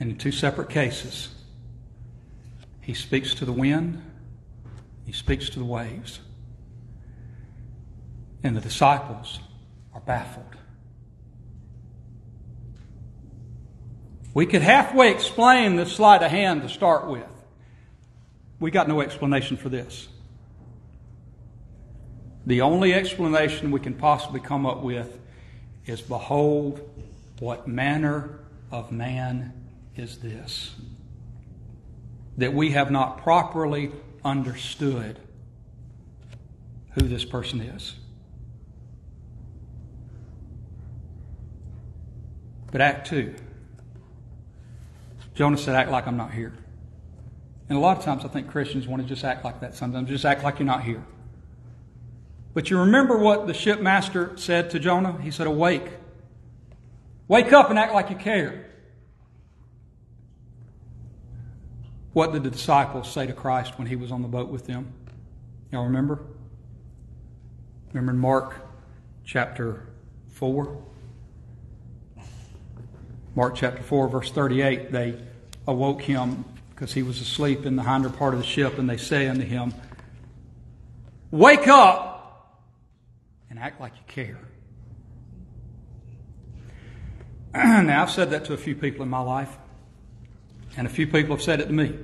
[0.00, 1.28] And in two separate cases,
[2.80, 4.02] he speaks to the wind,
[5.06, 6.18] he speaks to the waves.
[8.42, 9.38] And the disciples
[9.94, 10.56] are baffled.
[14.34, 17.31] We could halfway explain the sleight of hand to start with.
[18.62, 20.06] We got no explanation for this.
[22.46, 25.18] The only explanation we can possibly come up with
[25.84, 26.88] is Behold,
[27.40, 28.38] what manner
[28.70, 29.52] of man
[29.96, 30.76] is this?
[32.38, 33.90] That we have not properly
[34.24, 35.18] understood
[36.92, 37.96] who this person is.
[42.70, 43.34] But Act 2,
[45.34, 46.52] Jonah said, Act like I'm not here.
[47.72, 50.06] And a lot of times I think Christians want to just act like that sometimes,
[50.10, 51.02] just act like you're not here.
[52.52, 55.18] But you remember what the shipmaster said to Jonah?
[55.22, 55.88] He said, Awake.
[57.28, 58.66] Wake up and act like you care.
[62.12, 64.92] What did the disciples say to Christ when he was on the boat with them?
[65.70, 66.20] Y'all remember?
[67.94, 68.54] Remember in Mark
[69.24, 69.86] chapter
[70.32, 70.76] 4?
[73.34, 75.18] Mark chapter 4, verse 38, they
[75.66, 76.44] awoke him
[76.82, 79.44] because he was asleep in the hinder part of the ship, and they say unto
[79.44, 79.72] him,
[81.30, 82.60] Wake up
[83.48, 84.40] and act like you care.
[87.84, 89.56] now, I've said that to a few people in my life,
[90.76, 91.96] and a few people have said it to me.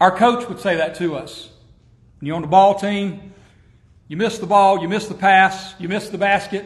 [0.00, 1.52] Our coach would say that to us.
[2.18, 3.32] When you're on the ball team,
[4.08, 6.64] you miss the ball, you miss the pass, you miss the basket,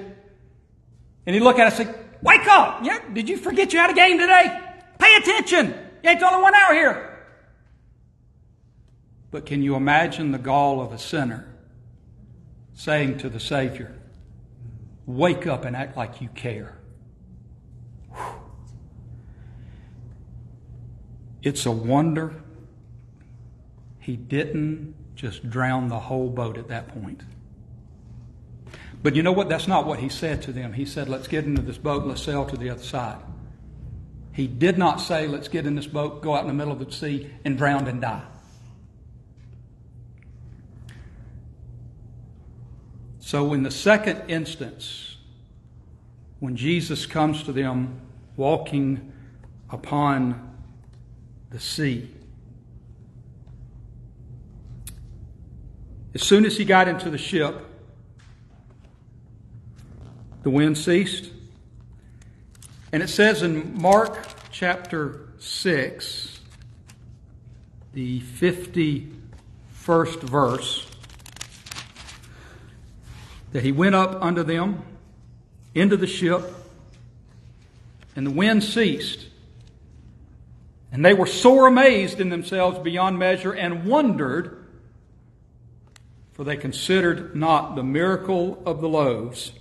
[1.27, 2.83] and he'd look at us and say, Wake up!
[2.85, 4.59] Yeah, did you forget you had a game today?
[4.99, 5.86] Pay attention!
[6.03, 7.17] You ain't only one hour here.
[9.31, 11.47] But can you imagine the gall of a sinner
[12.75, 13.95] saying to the Savior,
[15.07, 16.79] Wake up and act like you care?
[21.43, 22.35] It's a wonder
[24.01, 27.23] he didn't just drown the whole boat at that point.
[29.03, 29.49] But you know what?
[29.49, 30.73] That's not what he said to them.
[30.73, 33.19] He said, Let's get into this boat and let's sail to the other side.
[34.37, 36.79] He did not say, Let's get in this boat, go out in the middle of
[36.79, 38.23] the sea, and drown and die.
[43.19, 45.17] So, in the second instance,
[46.39, 47.99] when Jesus comes to them
[48.37, 49.11] walking
[49.71, 50.55] upon
[51.49, 52.11] the sea,
[56.15, 57.59] as soon as he got into the ship,
[60.43, 61.31] the wind ceased.
[62.93, 66.41] And it says in Mark chapter 6,
[67.93, 70.87] the 51st verse,
[73.53, 74.83] that he went up unto them
[75.75, 76.43] into the ship,
[78.15, 79.27] and the wind ceased.
[80.93, 84.65] And they were sore amazed in themselves beyond measure and wondered,
[86.33, 89.53] for they considered not the miracle of the loaves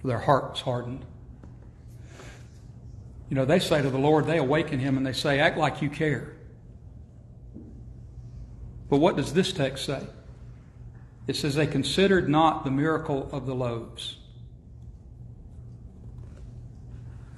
[0.00, 1.04] for their heart was hardened.
[3.30, 5.80] You know, they say to the Lord, they awaken him and they say, Act like
[5.80, 6.32] you care.
[8.90, 10.04] But what does this text say?
[11.28, 14.16] It says, They considered not the miracle of the loaves.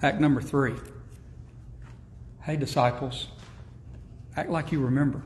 [0.03, 0.75] Act number three.
[2.41, 3.29] Hey, disciples,
[4.35, 5.23] act like you remember.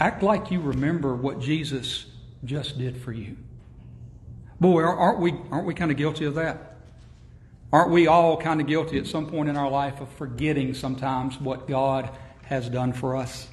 [0.00, 2.06] Act like you remember what Jesus
[2.44, 3.36] just did for you.
[4.58, 6.75] Boy, aren't we, aren't we kind of guilty of that?
[7.76, 11.38] Aren't we all kind of guilty at some point in our life of forgetting sometimes
[11.38, 12.08] what God
[12.46, 13.46] has done for us?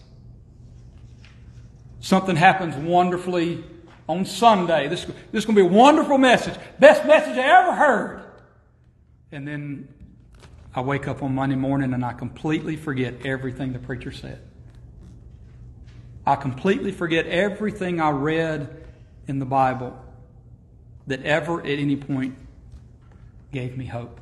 [1.99, 3.65] Something happens wonderfully
[4.07, 4.87] on Sunday.
[4.87, 6.57] This, this is going to be a wonderful message.
[6.79, 8.23] Best message I ever heard.
[9.33, 9.89] And then
[10.73, 14.41] I wake up on Monday morning and I completely forget everything the preacher said.
[16.25, 18.85] I completely forget everything I read
[19.27, 20.01] in the Bible
[21.07, 22.37] that ever at any point
[23.53, 24.19] gave me hope.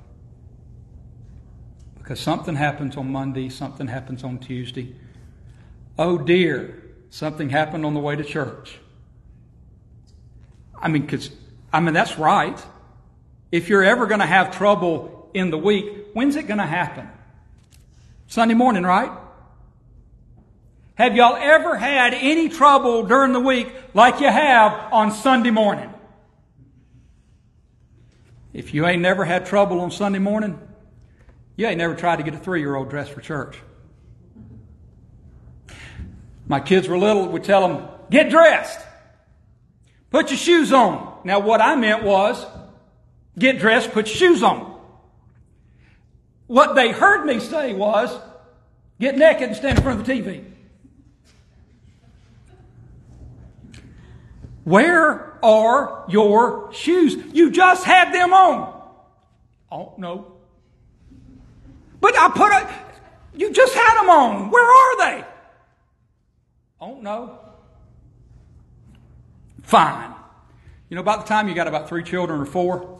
[1.98, 4.94] Because something happens on Monday, something happens on Tuesday.
[5.98, 8.78] Oh dear, something happened on the way to church.
[10.78, 11.32] I mean, cause,
[11.72, 12.60] I mean, that's right.
[13.52, 17.08] If you're ever going to have trouble in the week, when's it going to happen?
[18.28, 19.12] Sunday morning, right?
[20.96, 25.94] Have y'all ever had any trouble during the week like you have on Sunday morning?
[28.54, 30.60] If you ain't never had trouble on Sunday morning,
[31.56, 33.58] you ain't never tried to get a three year old dressed for church.
[36.48, 38.80] My kids were little, we tell them, get dressed.
[40.10, 41.22] Put your shoes on.
[41.24, 42.46] Now, what I meant was,
[43.40, 44.78] get dressed, put your shoes on.
[46.48, 48.14] What they heard me say was,
[49.00, 50.51] get naked and stand in front of the TV.
[54.64, 57.16] Where are your shoes?
[57.34, 58.82] You just had them on.
[59.72, 60.34] Oh, no.
[62.00, 62.70] But I put a,
[63.36, 64.50] you just had them on.
[64.52, 65.26] Where are they?
[66.80, 67.40] Oh, no.
[69.64, 70.14] Fine.
[70.90, 73.00] You know, about the time you got about three children or four,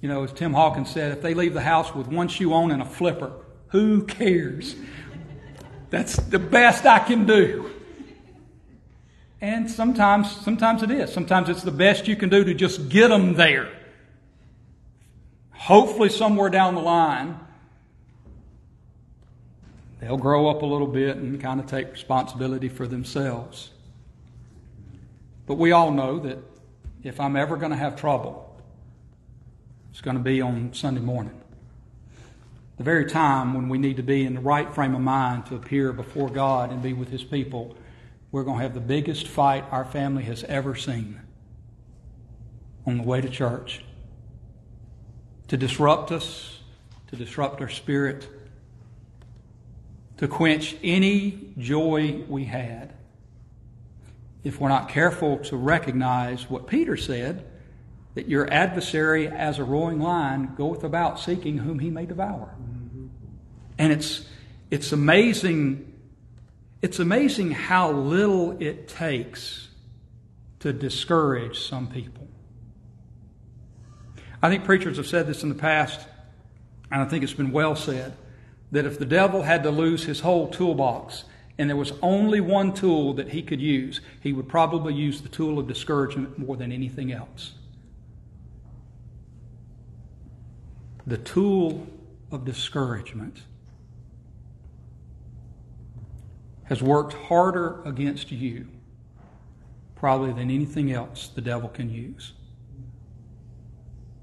[0.00, 2.70] you know, as Tim Hawkins said, if they leave the house with one shoe on
[2.70, 3.32] and a flipper,
[3.68, 4.74] who cares?
[5.90, 7.70] That's the best I can do.
[9.40, 11.12] And sometimes, sometimes it is.
[11.12, 13.70] Sometimes it's the best you can do to just get them there.
[15.52, 17.38] Hopefully, somewhere down the line,
[20.00, 23.70] they'll grow up a little bit and kind of take responsibility for themselves.
[25.46, 26.38] But we all know that
[27.02, 28.46] if I'm ever going to have trouble,
[29.90, 31.38] it's going to be on Sunday morning.
[32.76, 35.56] The very time when we need to be in the right frame of mind to
[35.56, 37.74] appear before God and be with His people
[38.32, 41.20] we're going to have the biggest fight our family has ever seen
[42.86, 43.84] on the way to church
[45.48, 46.60] to disrupt us,
[47.08, 48.28] to disrupt our spirit,
[50.16, 52.92] to quench any joy we had.
[54.44, 57.44] If we're not careful to recognize what Peter said,
[58.14, 62.54] that your adversary, as a roaring lion, goeth about seeking whom he may devour.
[62.62, 63.06] Mm-hmm.
[63.76, 64.26] And it's,
[64.70, 65.89] it's amazing
[66.82, 69.68] it's amazing how little it takes
[70.60, 72.28] to discourage some people.
[74.42, 76.06] I think preachers have said this in the past,
[76.90, 78.14] and I think it's been well said,
[78.72, 81.24] that if the devil had to lose his whole toolbox
[81.58, 85.28] and there was only one tool that he could use, he would probably use the
[85.28, 87.52] tool of discouragement more than anything else.
[91.06, 91.86] The tool
[92.30, 93.42] of discouragement
[96.70, 98.68] has worked harder against you
[99.96, 102.32] probably than anything else the devil can use.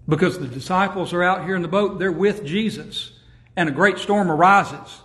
[0.07, 3.11] Because the disciples are out here in the boat, they're with Jesus,
[3.57, 5.01] and a great storm arises.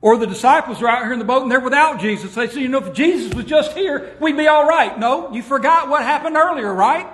[0.00, 2.34] Or the disciples are out here in the boat and they're without Jesus.
[2.34, 4.98] They say, you know, if Jesus was just here, we'd be all right.
[4.98, 7.06] No, you forgot what happened earlier, right?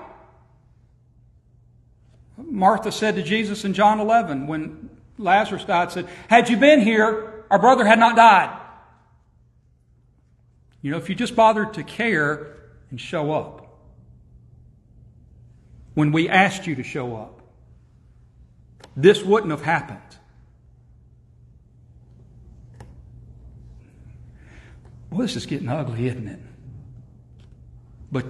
[2.38, 7.37] Martha said to Jesus in John 11 when Lazarus died, said, had you been here,
[7.50, 8.58] our brother had not died.
[10.82, 12.56] You know, if you just bothered to care
[12.90, 13.66] and show up
[15.94, 17.40] when we asked you to show up,
[18.96, 19.98] this wouldn't have happened.
[25.10, 26.40] Well, this is getting ugly, isn't it?
[28.12, 28.26] But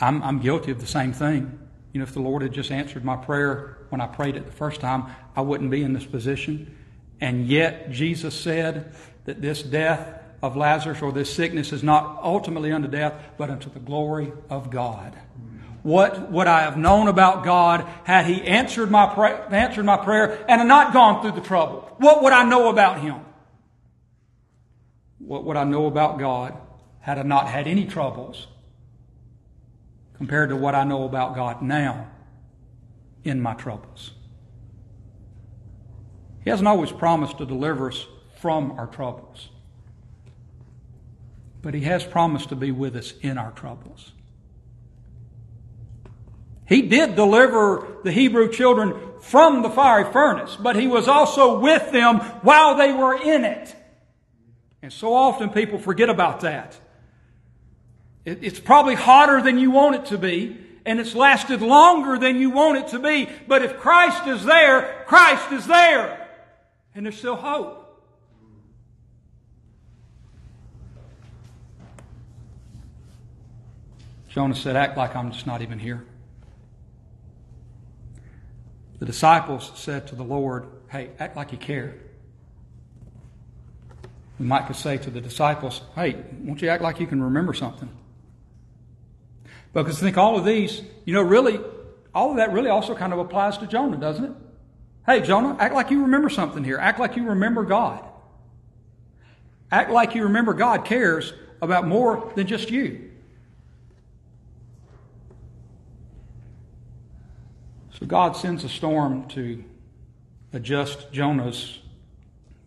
[0.00, 1.58] I'm, I'm guilty of the same thing.
[1.92, 4.52] You know, if the Lord had just answered my prayer when I prayed it the
[4.52, 6.76] first time, I wouldn't be in this position.
[7.22, 8.92] And yet, Jesus said
[9.26, 13.70] that this death of Lazarus or this sickness is not ultimately unto death, but unto
[13.70, 15.14] the glory of God.
[15.84, 20.44] What would I have known about God had He answered my, pra- answered my prayer
[20.48, 21.94] and not gone through the trouble?
[21.98, 23.20] What would I know about Him?
[25.18, 26.56] What would I know about God
[26.98, 28.48] had I not had any troubles
[30.14, 32.10] compared to what I know about God now
[33.22, 34.10] in my troubles?
[36.44, 38.06] He hasn't always promised to deliver us
[38.40, 39.48] from our troubles,
[41.62, 44.12] but He has promised to be with us in our troubles.
[46.66, 51.92] He did deliver the Hebrew children from the fiery furnace, but He was also with
[51.92, 53.76] them while they were in it.
[54.82, 56.76] And so often people forget about that.
[58.24, 62.50] It's probably hotter than you want it to be, and it's lasted longer than you
[62.50, 63.28] want it to be.
[63.46, 66.21] But if Christ is there, Christ is there.
[66.94, 67.82] And there's still hope.
[74.28, 76.04] Jonah said, Act like I'm just not even here.
[78.98, 81.96] The disciples said to the Lord, Hey, act like you care.
[84.38, 87.52] We might could say to the disciples, Hey, won't you act like you can remember
[87.52, 87.90] something?
[89.72, 91.60] Because I think all of these, you know, really,
[92.14, 94.32] all of that really also kind of applies to Jonah, doesn't it?
[95.04, 96.78] Hey, Jonah, act like you remember something here.
[96.78, 98.04] Act like you remember God.
[99.70, 103.10] Act like you remember God cares about more than just you.
[107.98, 109.64] So God sends a storm to
[110.52, 111.78] adjust Jonah's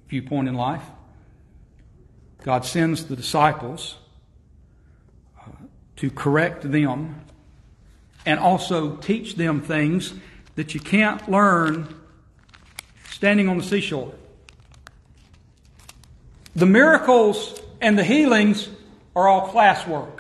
[0.08, 0.84] viewpoint in life.
[2.44, 3.98] God sends the disciples
[5.40, 5.52] uh,
[5.98, 7.22] to correct them
[8.26, 10.14] and also teach them things
[10.56, 11.94] that you can't learn
[13.16, 14.13] standing on the seashore.
[16.53, 18.68] The miracles and the healings
[19.16, 20.20] are all classwork.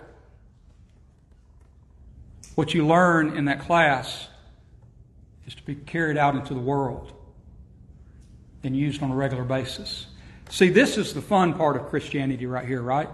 [2.55, 4.29] What you learn in that class
[5.45, 7.11] is to be carried out into the world
[8.63, 10.07] and used on a regular basis.
[10.49, 13.09] See, this is the fun part of Christianity right here, right?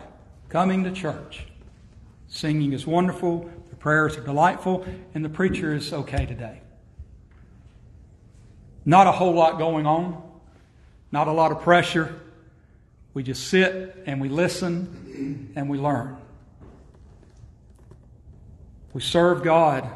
[0.50, 1.48] Coming to church.
[2.28, 6.62] Singing is wonderful, the prayers are delightful, and the preacher is okay today.
[8.84, 10.22] Not a whole lot going on,
[11.12, 12.22] not a lot of pressure,
[13.14, 16.18] We just sit and we listen and we learn.
[18.94, 19.90] We serve God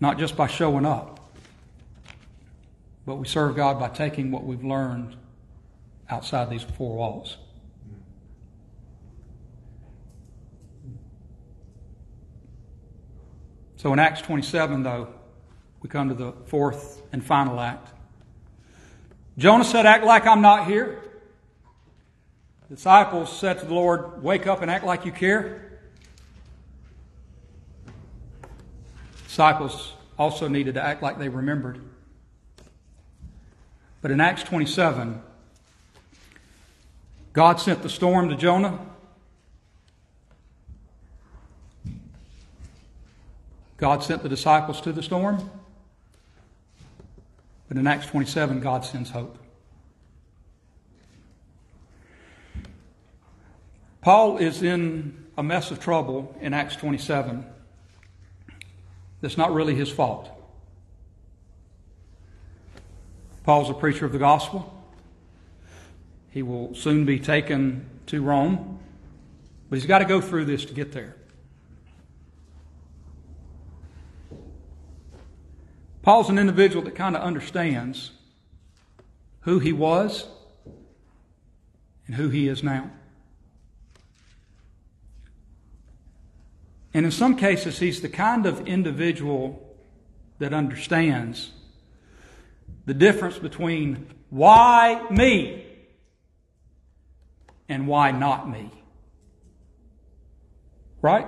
[0.00, 1.32] not just by showing up,
[3.06, 5.16] but we serve God by taking what we've learned
[6.10, 7.38] outside these four walls.
[13.76, 15.08] So in Acts 27, though,
[15.86, 17.90] we come to the fourth and final act.
[19.38, 21.00] Jonah said, Act like I'm not here.
[22.68, 25.78] The disciples said to the Lord, Wake up and act like you care.
[29.28, 31.80] Disciples also needed to act like they remembered.
[34.02, 35.22] But in Acts 27,
[37.32, 38.76] God sent the storm to Jonah.
[43.76, 45.48] God sent the disciples to the storm.
[47.68, 49.38] But in Acts 27, God sends hope.
[54.00, 57.44] Paul is in a mess of trouble in Acts 27.
[59.20, 60.30] That's not really his fault.
[63.42, 64.72] Paul's a preacher of the gospel.
[66.30, 68.78] He will soon be taken to Rome,
[69.68, 71.15] but he's got to go through this to get there.
[76.06, 78.12] Paul's an individual that kind of understands
[79.40, 80.24] who he was
[82.06, 82.92] and who he is now.
[86.94, 89.76] And in some cases, he's the kind of individual
[90.38, 91.50] that understands
[92.84, 95.66] the difference between why me
[97.68, 98.70] and why not me.
[101.02, 101.26] Right?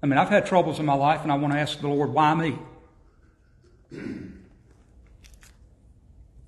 [0.00, 2.12] I mean, I've had troubles in my life, and I want to ask the Lord,
[2.12, 2.56] why me?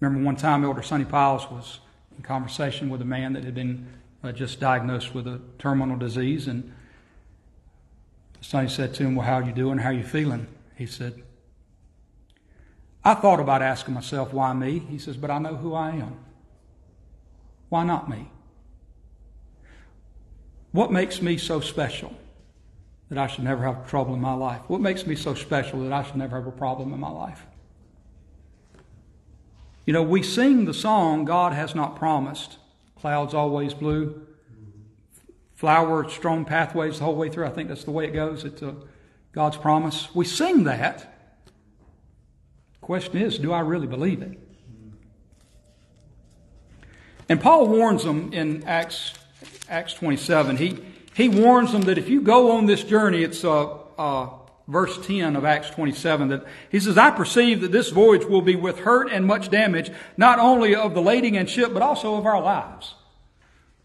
[0.01, 1.80] Remember one time Elder Sonny Piles was
[2.16, 3.86] in conversation with a man that had been
[4.22, 6.72] uh, just diagnosed with a terminal disease, and
[8.41, 9.78] Sonny said to him, Well, how are you doing?
[9.78, 10.47] How are you feeling?
[10.76, 11.22] He said,
[13.05, 14.78] I thought about asking myself, why me?
[14.78, 16.16] He says, but I know who I am.
[17.68, 18.30] Why not me?
[20.72, 22.14] What makes me so special
[23.11, 24.62] that I should never have trouble in my life?
[24.68, 27.44] What makes me so special that I should never have a problem in my life?
[29.84, 32.58] You know, we sing the song, God has not promised.
[33.00, 34.26] Clouds always blue.
[35.54, 37.46] Flower strewn pathways the whole way through.
[37.46, 38.44] I think that's the way it goes.
[38.44, 38.76] It's a,
[39.32, 40.14] God's promise.
[40.14, 41.12] We sing that.
[42.80, 44.38] Question is, do I really believe it?
[47.28, 49.14] And Paul warns them in Acts,
[49.68, 50.56] Acts 27.
[50.56, 50.78] He,
[51.14, 54.30] he warns them that if you go on this journey, it's uh, uh,
[54.68, 58.56] verse 10 of Acts 27, that he says, I perceive that this voyage will be
[58.56, 62.26] with hurt and much damage, not only of the lading and ship, but also of
[62.26, 62.94] our lives.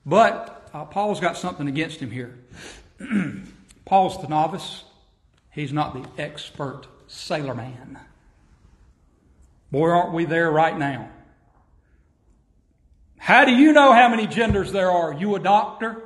[0.06, 2.38] But uh, Paul's got something against him here.
[3.86, 4.84] Paul's the novice.
[5.52, 8.00] He's not the expert sailor man.
[9.72, 11.10] Boy, aren't we there right now?
[13.18, 15.14] How do you know how many genders there are?
[15.14, 16.05] You a doctor?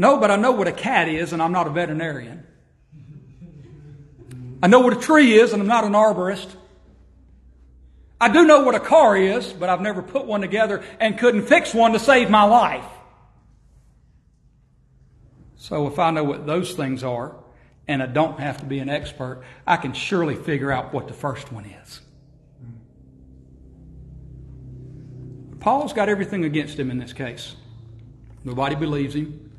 [0.00, 2.42] No, but I know what a cat is, and I'm not a veterinarian.
[4.62, 6.48] I know what a tree is, and I'm not an arborist.
[8.18, 11.48] I do know what a car is, but I've never put one together and couldn't
[11.48, 12.86] fix one to save my life.
[15.56, 17.36] So if I know what those things are,
[17.86, 21.14] and I don't have to be an expert, I can surely figure out what the
[21.14, 22.00] first one is.
[25.60, 27.54] Paul's got everything against him in this case.
[28.44, 29.49] Nobody believes him.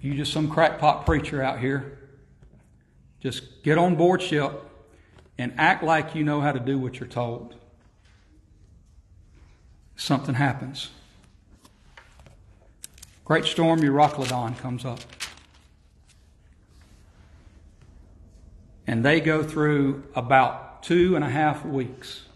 [0.00, 1.98] You just some crackpot preacher out here.
[3.20, 4.52] Just get on board ship
[5.38, 7.54] and act like you know how to do what you're told.
[9.96, 10.90] Something happens.
[13.24, 15.00] Great storm Euroclydon comes up.
[18.86, 22.26] And they go through about two and a half weeks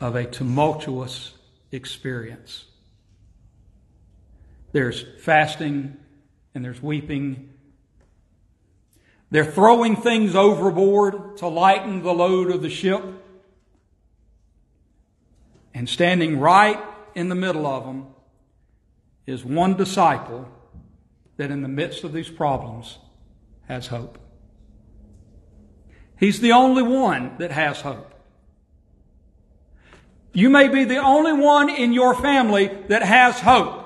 [0.00, 1.34] of a tumultuous
[1.70, 2.64] experience.
[4.74, 5.96] There's fasting
[6.52, 7.48] and there's weeping.
[9.30, 13.04] They're throwing things overboard to lighten the load of the ship.
[15.72, 16.80] And standing right
[17.14, 18.06] in the middle of them
[19.28, 20.48] is one disciple
[21.36, 22.98] that in the midst of these problems
[23.68, 24.18] has hope.
[26.18, 28.12] He's the only one that has hope.
[30.32, 33.82] You may be the only one in your family that has hope.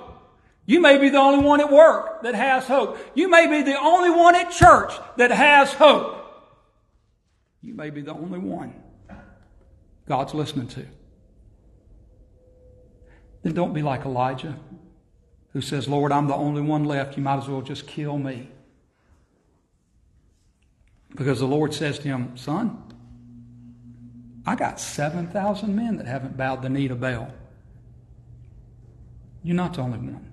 [0.69, 2.99] You may be the only one at work that has hope.
[3.15, 6.15] You may be the only one at church that has hope.
[7.63, 8.75] You may be the only one.
[10.07, 10.85] God's listening to,
[13.43, 14.59] then don't be like Elijah
[15.55, 17.17] who says, Lord, I'm the only one left.
[17.17, 18.51] You might as well just kill me.
[21.15, 22.83] Because the Lord says to him, Son,
[24.45, 27.33] I got 7,000 men that haven't bowed the knee to Baal.
[29.43, 30.28] You're not the only one.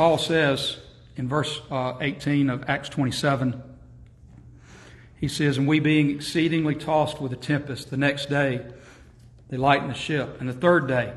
[0.00, 0.78] Paul says
[1.16, 3.62] in verse uh, 18 of Acts 27,
[5.18, 8.64] he says, And we being exceedingly tossed with a tempest, the next day
[9.50, 10.40] they lightened the ship.
[10.40, 11.12] And the third day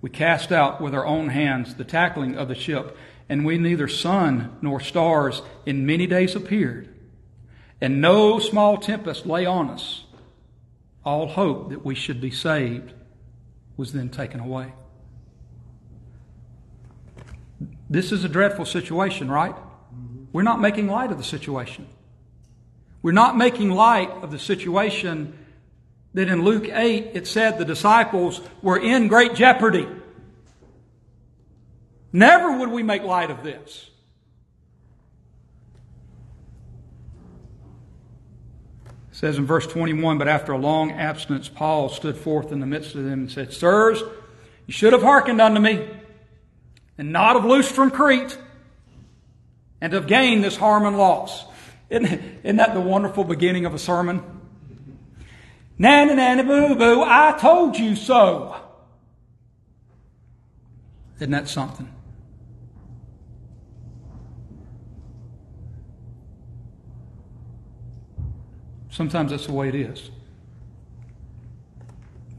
[0.00, 2.96] we cast out with our own hands the tackling of the ship,
[3.28, 6.94] and we neither sun nor stars in many days appeared.
[7.80, 10.04] And no small tempest lay on us.
[11.04, 12.92] All hope that we should be saved
[13.76, 14.74] was then taken away.
[17.90, 19.54] This is a dreadful situation, right?
[20.32, 21.86] We're not making light of the situation.
[23.02, 25.38] We're not making light of the situation
[26.14, 29.88] that in Luke 8 it said the disciples were in great jeopardy.
[32.12, 33.90] Never would we make light of this.
[39.10, 42.66] It says in verse 21 But after a long abstinence, Paul stood forth in the
[42.66, 44.02] midst of them and said, Sirs,
[44.66, 45.88] you should have hearkened unto me
[46.98, 48.36] and not have loosed from Crete,
[49.80, 51.44] and have gained this harm and loss.
[51.88, 54.22] Isn't, isn't that the wonderful beginning of a sermon?
[55.78, 58.56] Nanny, nanny, boo, boo, I told you so.
[61.16, 61.88] Isn't that something?
[68.90, 70.10] Sometimes that's the way it is.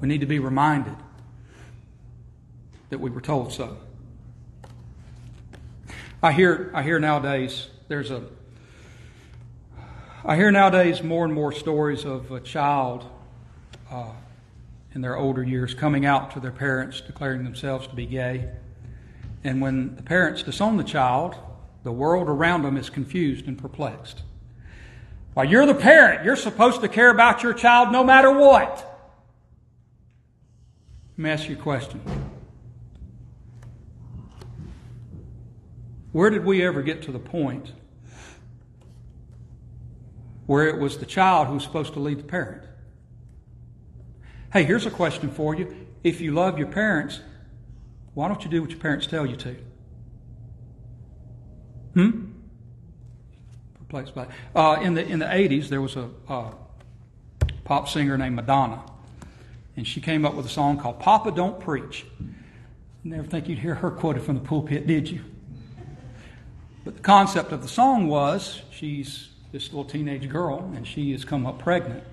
[0.01, 0.95] We need to be reminded
[2.89, 3.77] that we were told so.
[6.21, 8.21] I hear, I hear nowadays there's a,
[10.25, 13.05] I hear nowadays more and more stories of a child
[13.89, 14.11] uh,
[14.93, 18.49] in their older years coming out to their parents declaring themselves to be gay.
[19.45, 21.37] And when the parents disown the child,
[21.83, 24.23] the world around them is confused and perplexed.
[25.35, 28.75] While you're the parent, you're supposed to care about your child no matter what.
[31.17, 32.01] Let me ask you a question.
[36.19, 37.71] Where did we ever get to the point
[40.47, 42.61] where it was the child who was supposed to lead the parent?
[44.51, 45.87] Hey, here's a question for you.
[46.03, 47.21] If you love your parents,
[48.15, 49.55] why don't you do what your parents tell you to?
[51.93, 52.31] Hmm?
[53.75, 56.09] Perplexed by uh, in the in the 80s, there was a
[57.63, 58.83] pop singer named Madonna,
[59.77, 62.05] and she came up with a song called "Papa Don't Preach."
[63.05, 65.21] Never think you'd hear her quoted from the pulpit, did you?
[66.83, 71.25] But the concept of the song was she's this little teenage girl and she has
[71.25, 72.03] come up pregnant.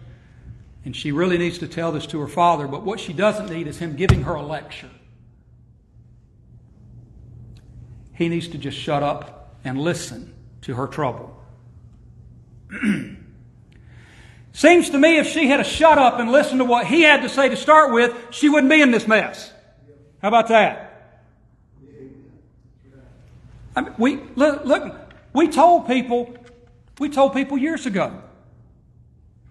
[0.85, 3.67] And she really needs to tell this to her father, but what she doesn't need
[3.67, 4.91] is him giving her a lecture.
[8.13, 11.37] He needs to just shut up and listen to her trouble.
[14.53, 17.29] Seems to me if she had shut up and listened to what he had to
[17.29, 19.53] say to start with, she wouldn't be in this mess.
[20.23, 20.86] How about that?
[23.77, 24.95] I mean, we look, look,
[25.35, 26.35] we told people,
[26.99, 28.23] we told people years ago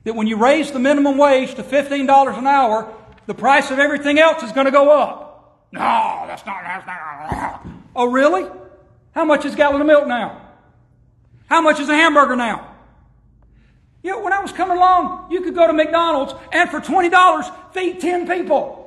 [0.04, 2.92] that when you raise the minimum wage to fifteen dollars an hour,
[3.28, 5.68] the price of everything else is going to go up.
[5.72, 5.80] No,
[6.28, 6.64] that's not.
[6.64, 7.66] That's not.
[7.96, 8.50] Oh, really?
[9.14, 10.42] How much is a gallon of milk now?
[11.48, 12.72] How much is a hamburger now?
[14.02, 17.10] You know, when I was coming along, you could go to McDonald's and for twenty
[17.10, 18.85] dollars feed ten people.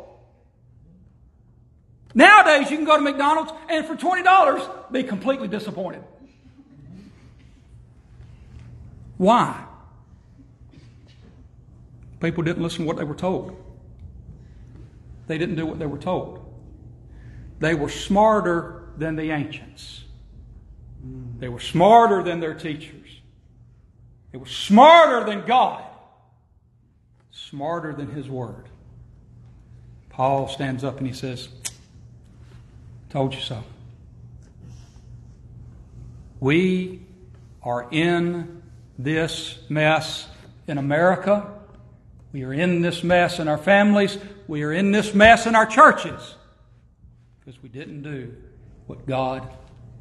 [2.14, 6.02] Nowadays, you can go to McDonald's and for $20 be completely disappointed.
[9.18, 9.64] Why?
[12.20, 13.56] People didn't listen to what they were told.
[15.26, 16.44] They didn't do what they were told.
[17.61, 20.04] They were smarter than the ancients.
[21.38, 23.20] They were smarter than their teachers.
[24.32, 25.84] They were smarter than God.
[27.30, 28.68] Smarter than His Word.
[30.09, 31.48] Paul stands up and he says,
[33.11, 33.64] Told you so.
[36.40, 37.02] We
[37.62, 38.62] are in
[38.98, 40.28] this mess
[40.66, 41.52] in America.
[42.32, 44.18] We are in this mess in our families.
[44.46, 46.34] We are in this mess in our churches
[47.40, 48.36] because we didn't do
[48.86, 49.48] what God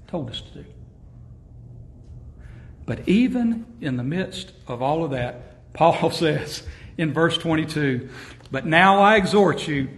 [0.08, 0.66] told us to do.
[2.86, 6.64] But even in the midst of all of that, Paul says
[6.98, 8.10] in verse 22,
[8.52, 9.90] But now I exhort you,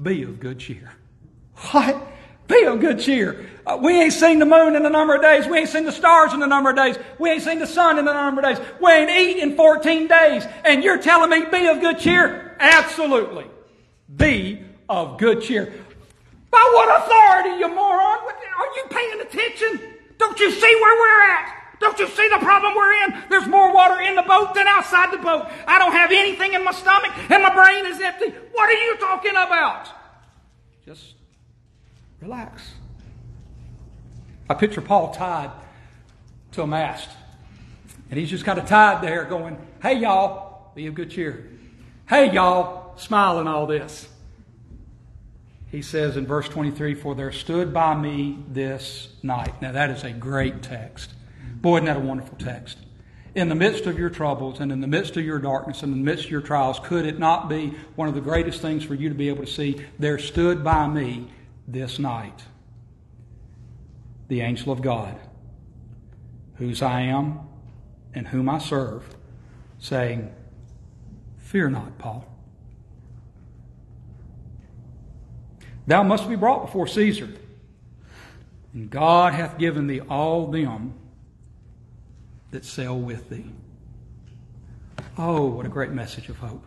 [0.00, 0.92] be of good cheer.
[1.72, 2.10] What?
[2.50, 3.48] Be of good cheer.
[3.64, 5.46] Uh, we ain't seen the moon in a number of days.
[5.46, 6.98] We ain't seen the stars in a number of days.
[7.20, 8.66] We ain't seen the sun in a number of days.
[8.80, 10.44] We ain't eat in 14 days.
[10.64, 12.56] And you're telling me be of good cheer?
[12.58, 13.46] Absolutely.
[14.16, 15.72] Be of good cheer.
[16.50, 18.18] By what authority, you moron?
[18.18, 19.94] Are you paying attention?
[20.18, 21.56] Don't you see where we're at?
[21.78, 23.22] Don't you see the problem we're in?
[23.30, 25.46] There's more water in the boat than outside the boat.
[25.68, 28.30] I don't have anything in my stomach and my brain is empty.
[28.52, 29.88] What are you talking about?
[30.84, 31.14] Just
[32.20, 32.70] relax.
[34.48, 35.50] I picture Paul tied
[36.52, 37.08] to a mast.
[38.10, 41.48] And he's just kind of tied there going, hey y'all, be of good cheer.
[42.08, 44.08] Hey y'all, smiling all this.
[45.70, 49.62] He says in verse 23, For there stood by me this night.
[49.62, 51.14] Now that is a great text.
[51.60, 52.78] Boy, isn't that a wonderful text?
[53.36, 56.00] In the midst of your troubles and in the midst of your darkness and in
[56.00, 58.94] the midst of your trials, could it not be one of the greatest things for
[58.94, 59.80] you to be able to see?
[60.00, 61.28] There stood by me
[61.72, 62.44] this night
[64.28, 65.18] the angel of God,
[66.54, 67.40] whose I am
[68.14, 69.04] and whom I serve,
[69.78, 70.32] saying,
[71.38, 72.26] Fear not, Paul.
[75.86, 77.28] Thou must be brought before Caesar.
[78.72, 80.94] And God hath given thee all them
[82.52, 83.50] that sail with thee.
[85.18, 86.64] Oh, what a great message of hope.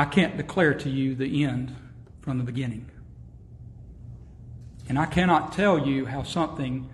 [0.00, 1.76] I can't declare to you the end
[2.22, 2.90] from the beginning.
[4.88, 6.88] And I cannot tell you how something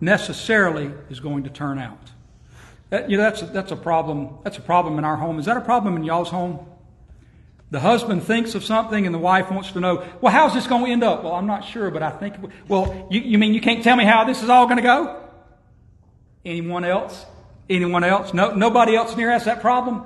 [0.00, 2.12] necessarily is going to turn out.
[2.90, 4.38] That, you know, that's a, that's a problem.
[4.44, 5.40] That's a problem in our home.
[5.40, 6.64] Is that a problem in y'all's home?
[7.72, 10.84] The husband thinks of something and the wife wants to know, well, how's this going
[10.84, 11.24] to end up?
[11.24, 12.36] Well, I'm not sure, but I think,
[12.68, 15.28] well, you, you mean you can't tell me how this is all going to go?
[16.44, 17.26] Anyone else?
[17.68, 18.32] Anyone else?
[18.32, 20.04] No, nobody else near has that problem?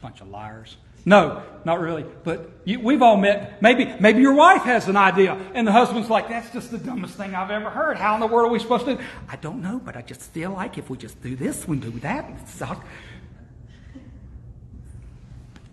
[0.00, 0.76] Bunch of liars.
[1.08, 2.04] No, not really.
[2.22, 3.62] But you, we've all met.
[3.62, 7.14] Maybe, maybe your wife has an idea, and the husband's like, "That's just the dumbest
[7.14, 7.96] thing I've ever heard.
[7.96, 10.50] How in the world are we supposed to?" I don't know, but I just feel
[10.50, 12.30] like if we just do this, we do that.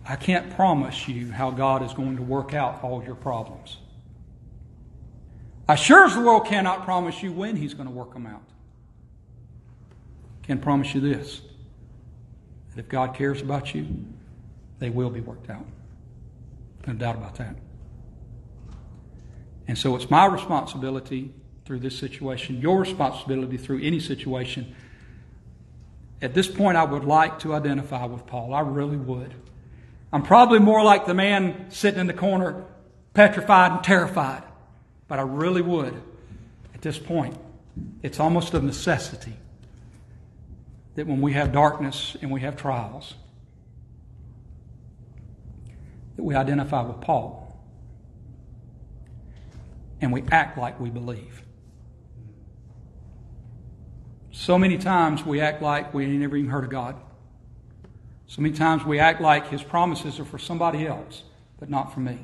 [0.08, 3.76] I can't promise you how God is going to work out all your problems.
[5.68, 8.44] I sure as the world cannot promise you when He's going to work them out.
[10.44, 11.42] Can promise you this
[12.70, 13.86] that if God cares about you,
[14.78, 15.66] they will be worked out.
[16.86, 17.56] No doubt about that.
[19.68, 21.32] And so it's my responsibility
[21.64, 24.74] through this situation, your responsibility through any situation.
[26.22, 28.54] At this point, I would like to identify with Paul.
[28.54, 29.34] I really would.
[30.12, 32.64] I'm probably more like the man sitting in the corner,
[33.14, 34.44] petrified and terrified.
[35.08, 36.00] But I really would,
[36.74, 37.36] at this point,
[38.02, 39.34] it's almost a necessity
[40.94, 43.14] that when we have darkness and we have trials,
[46.16, 47.46] that we identify with Paul
[50.00, 51.42] and we act like we believe.
[54.30, 56.96] So many times we act like we ain't never even heard of God.
[58.26, 61.22] So many times we act like His promises are for somebody else,
[61.58, 62.18] but not for me.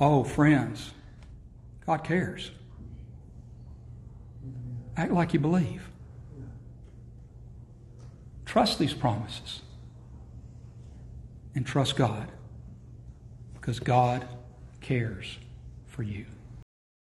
[0.00, 0.92] Oh, friends,
[1.86, 2.50] God cares.
[4.96, 5.88] Act like you believe.
[8.44, 9.61] Trust these promises.
[11.54, 12.30] And trust God
[13.54, 14.26] because God
[14.80, 15.38] cares
[15.86, 16.26] for you.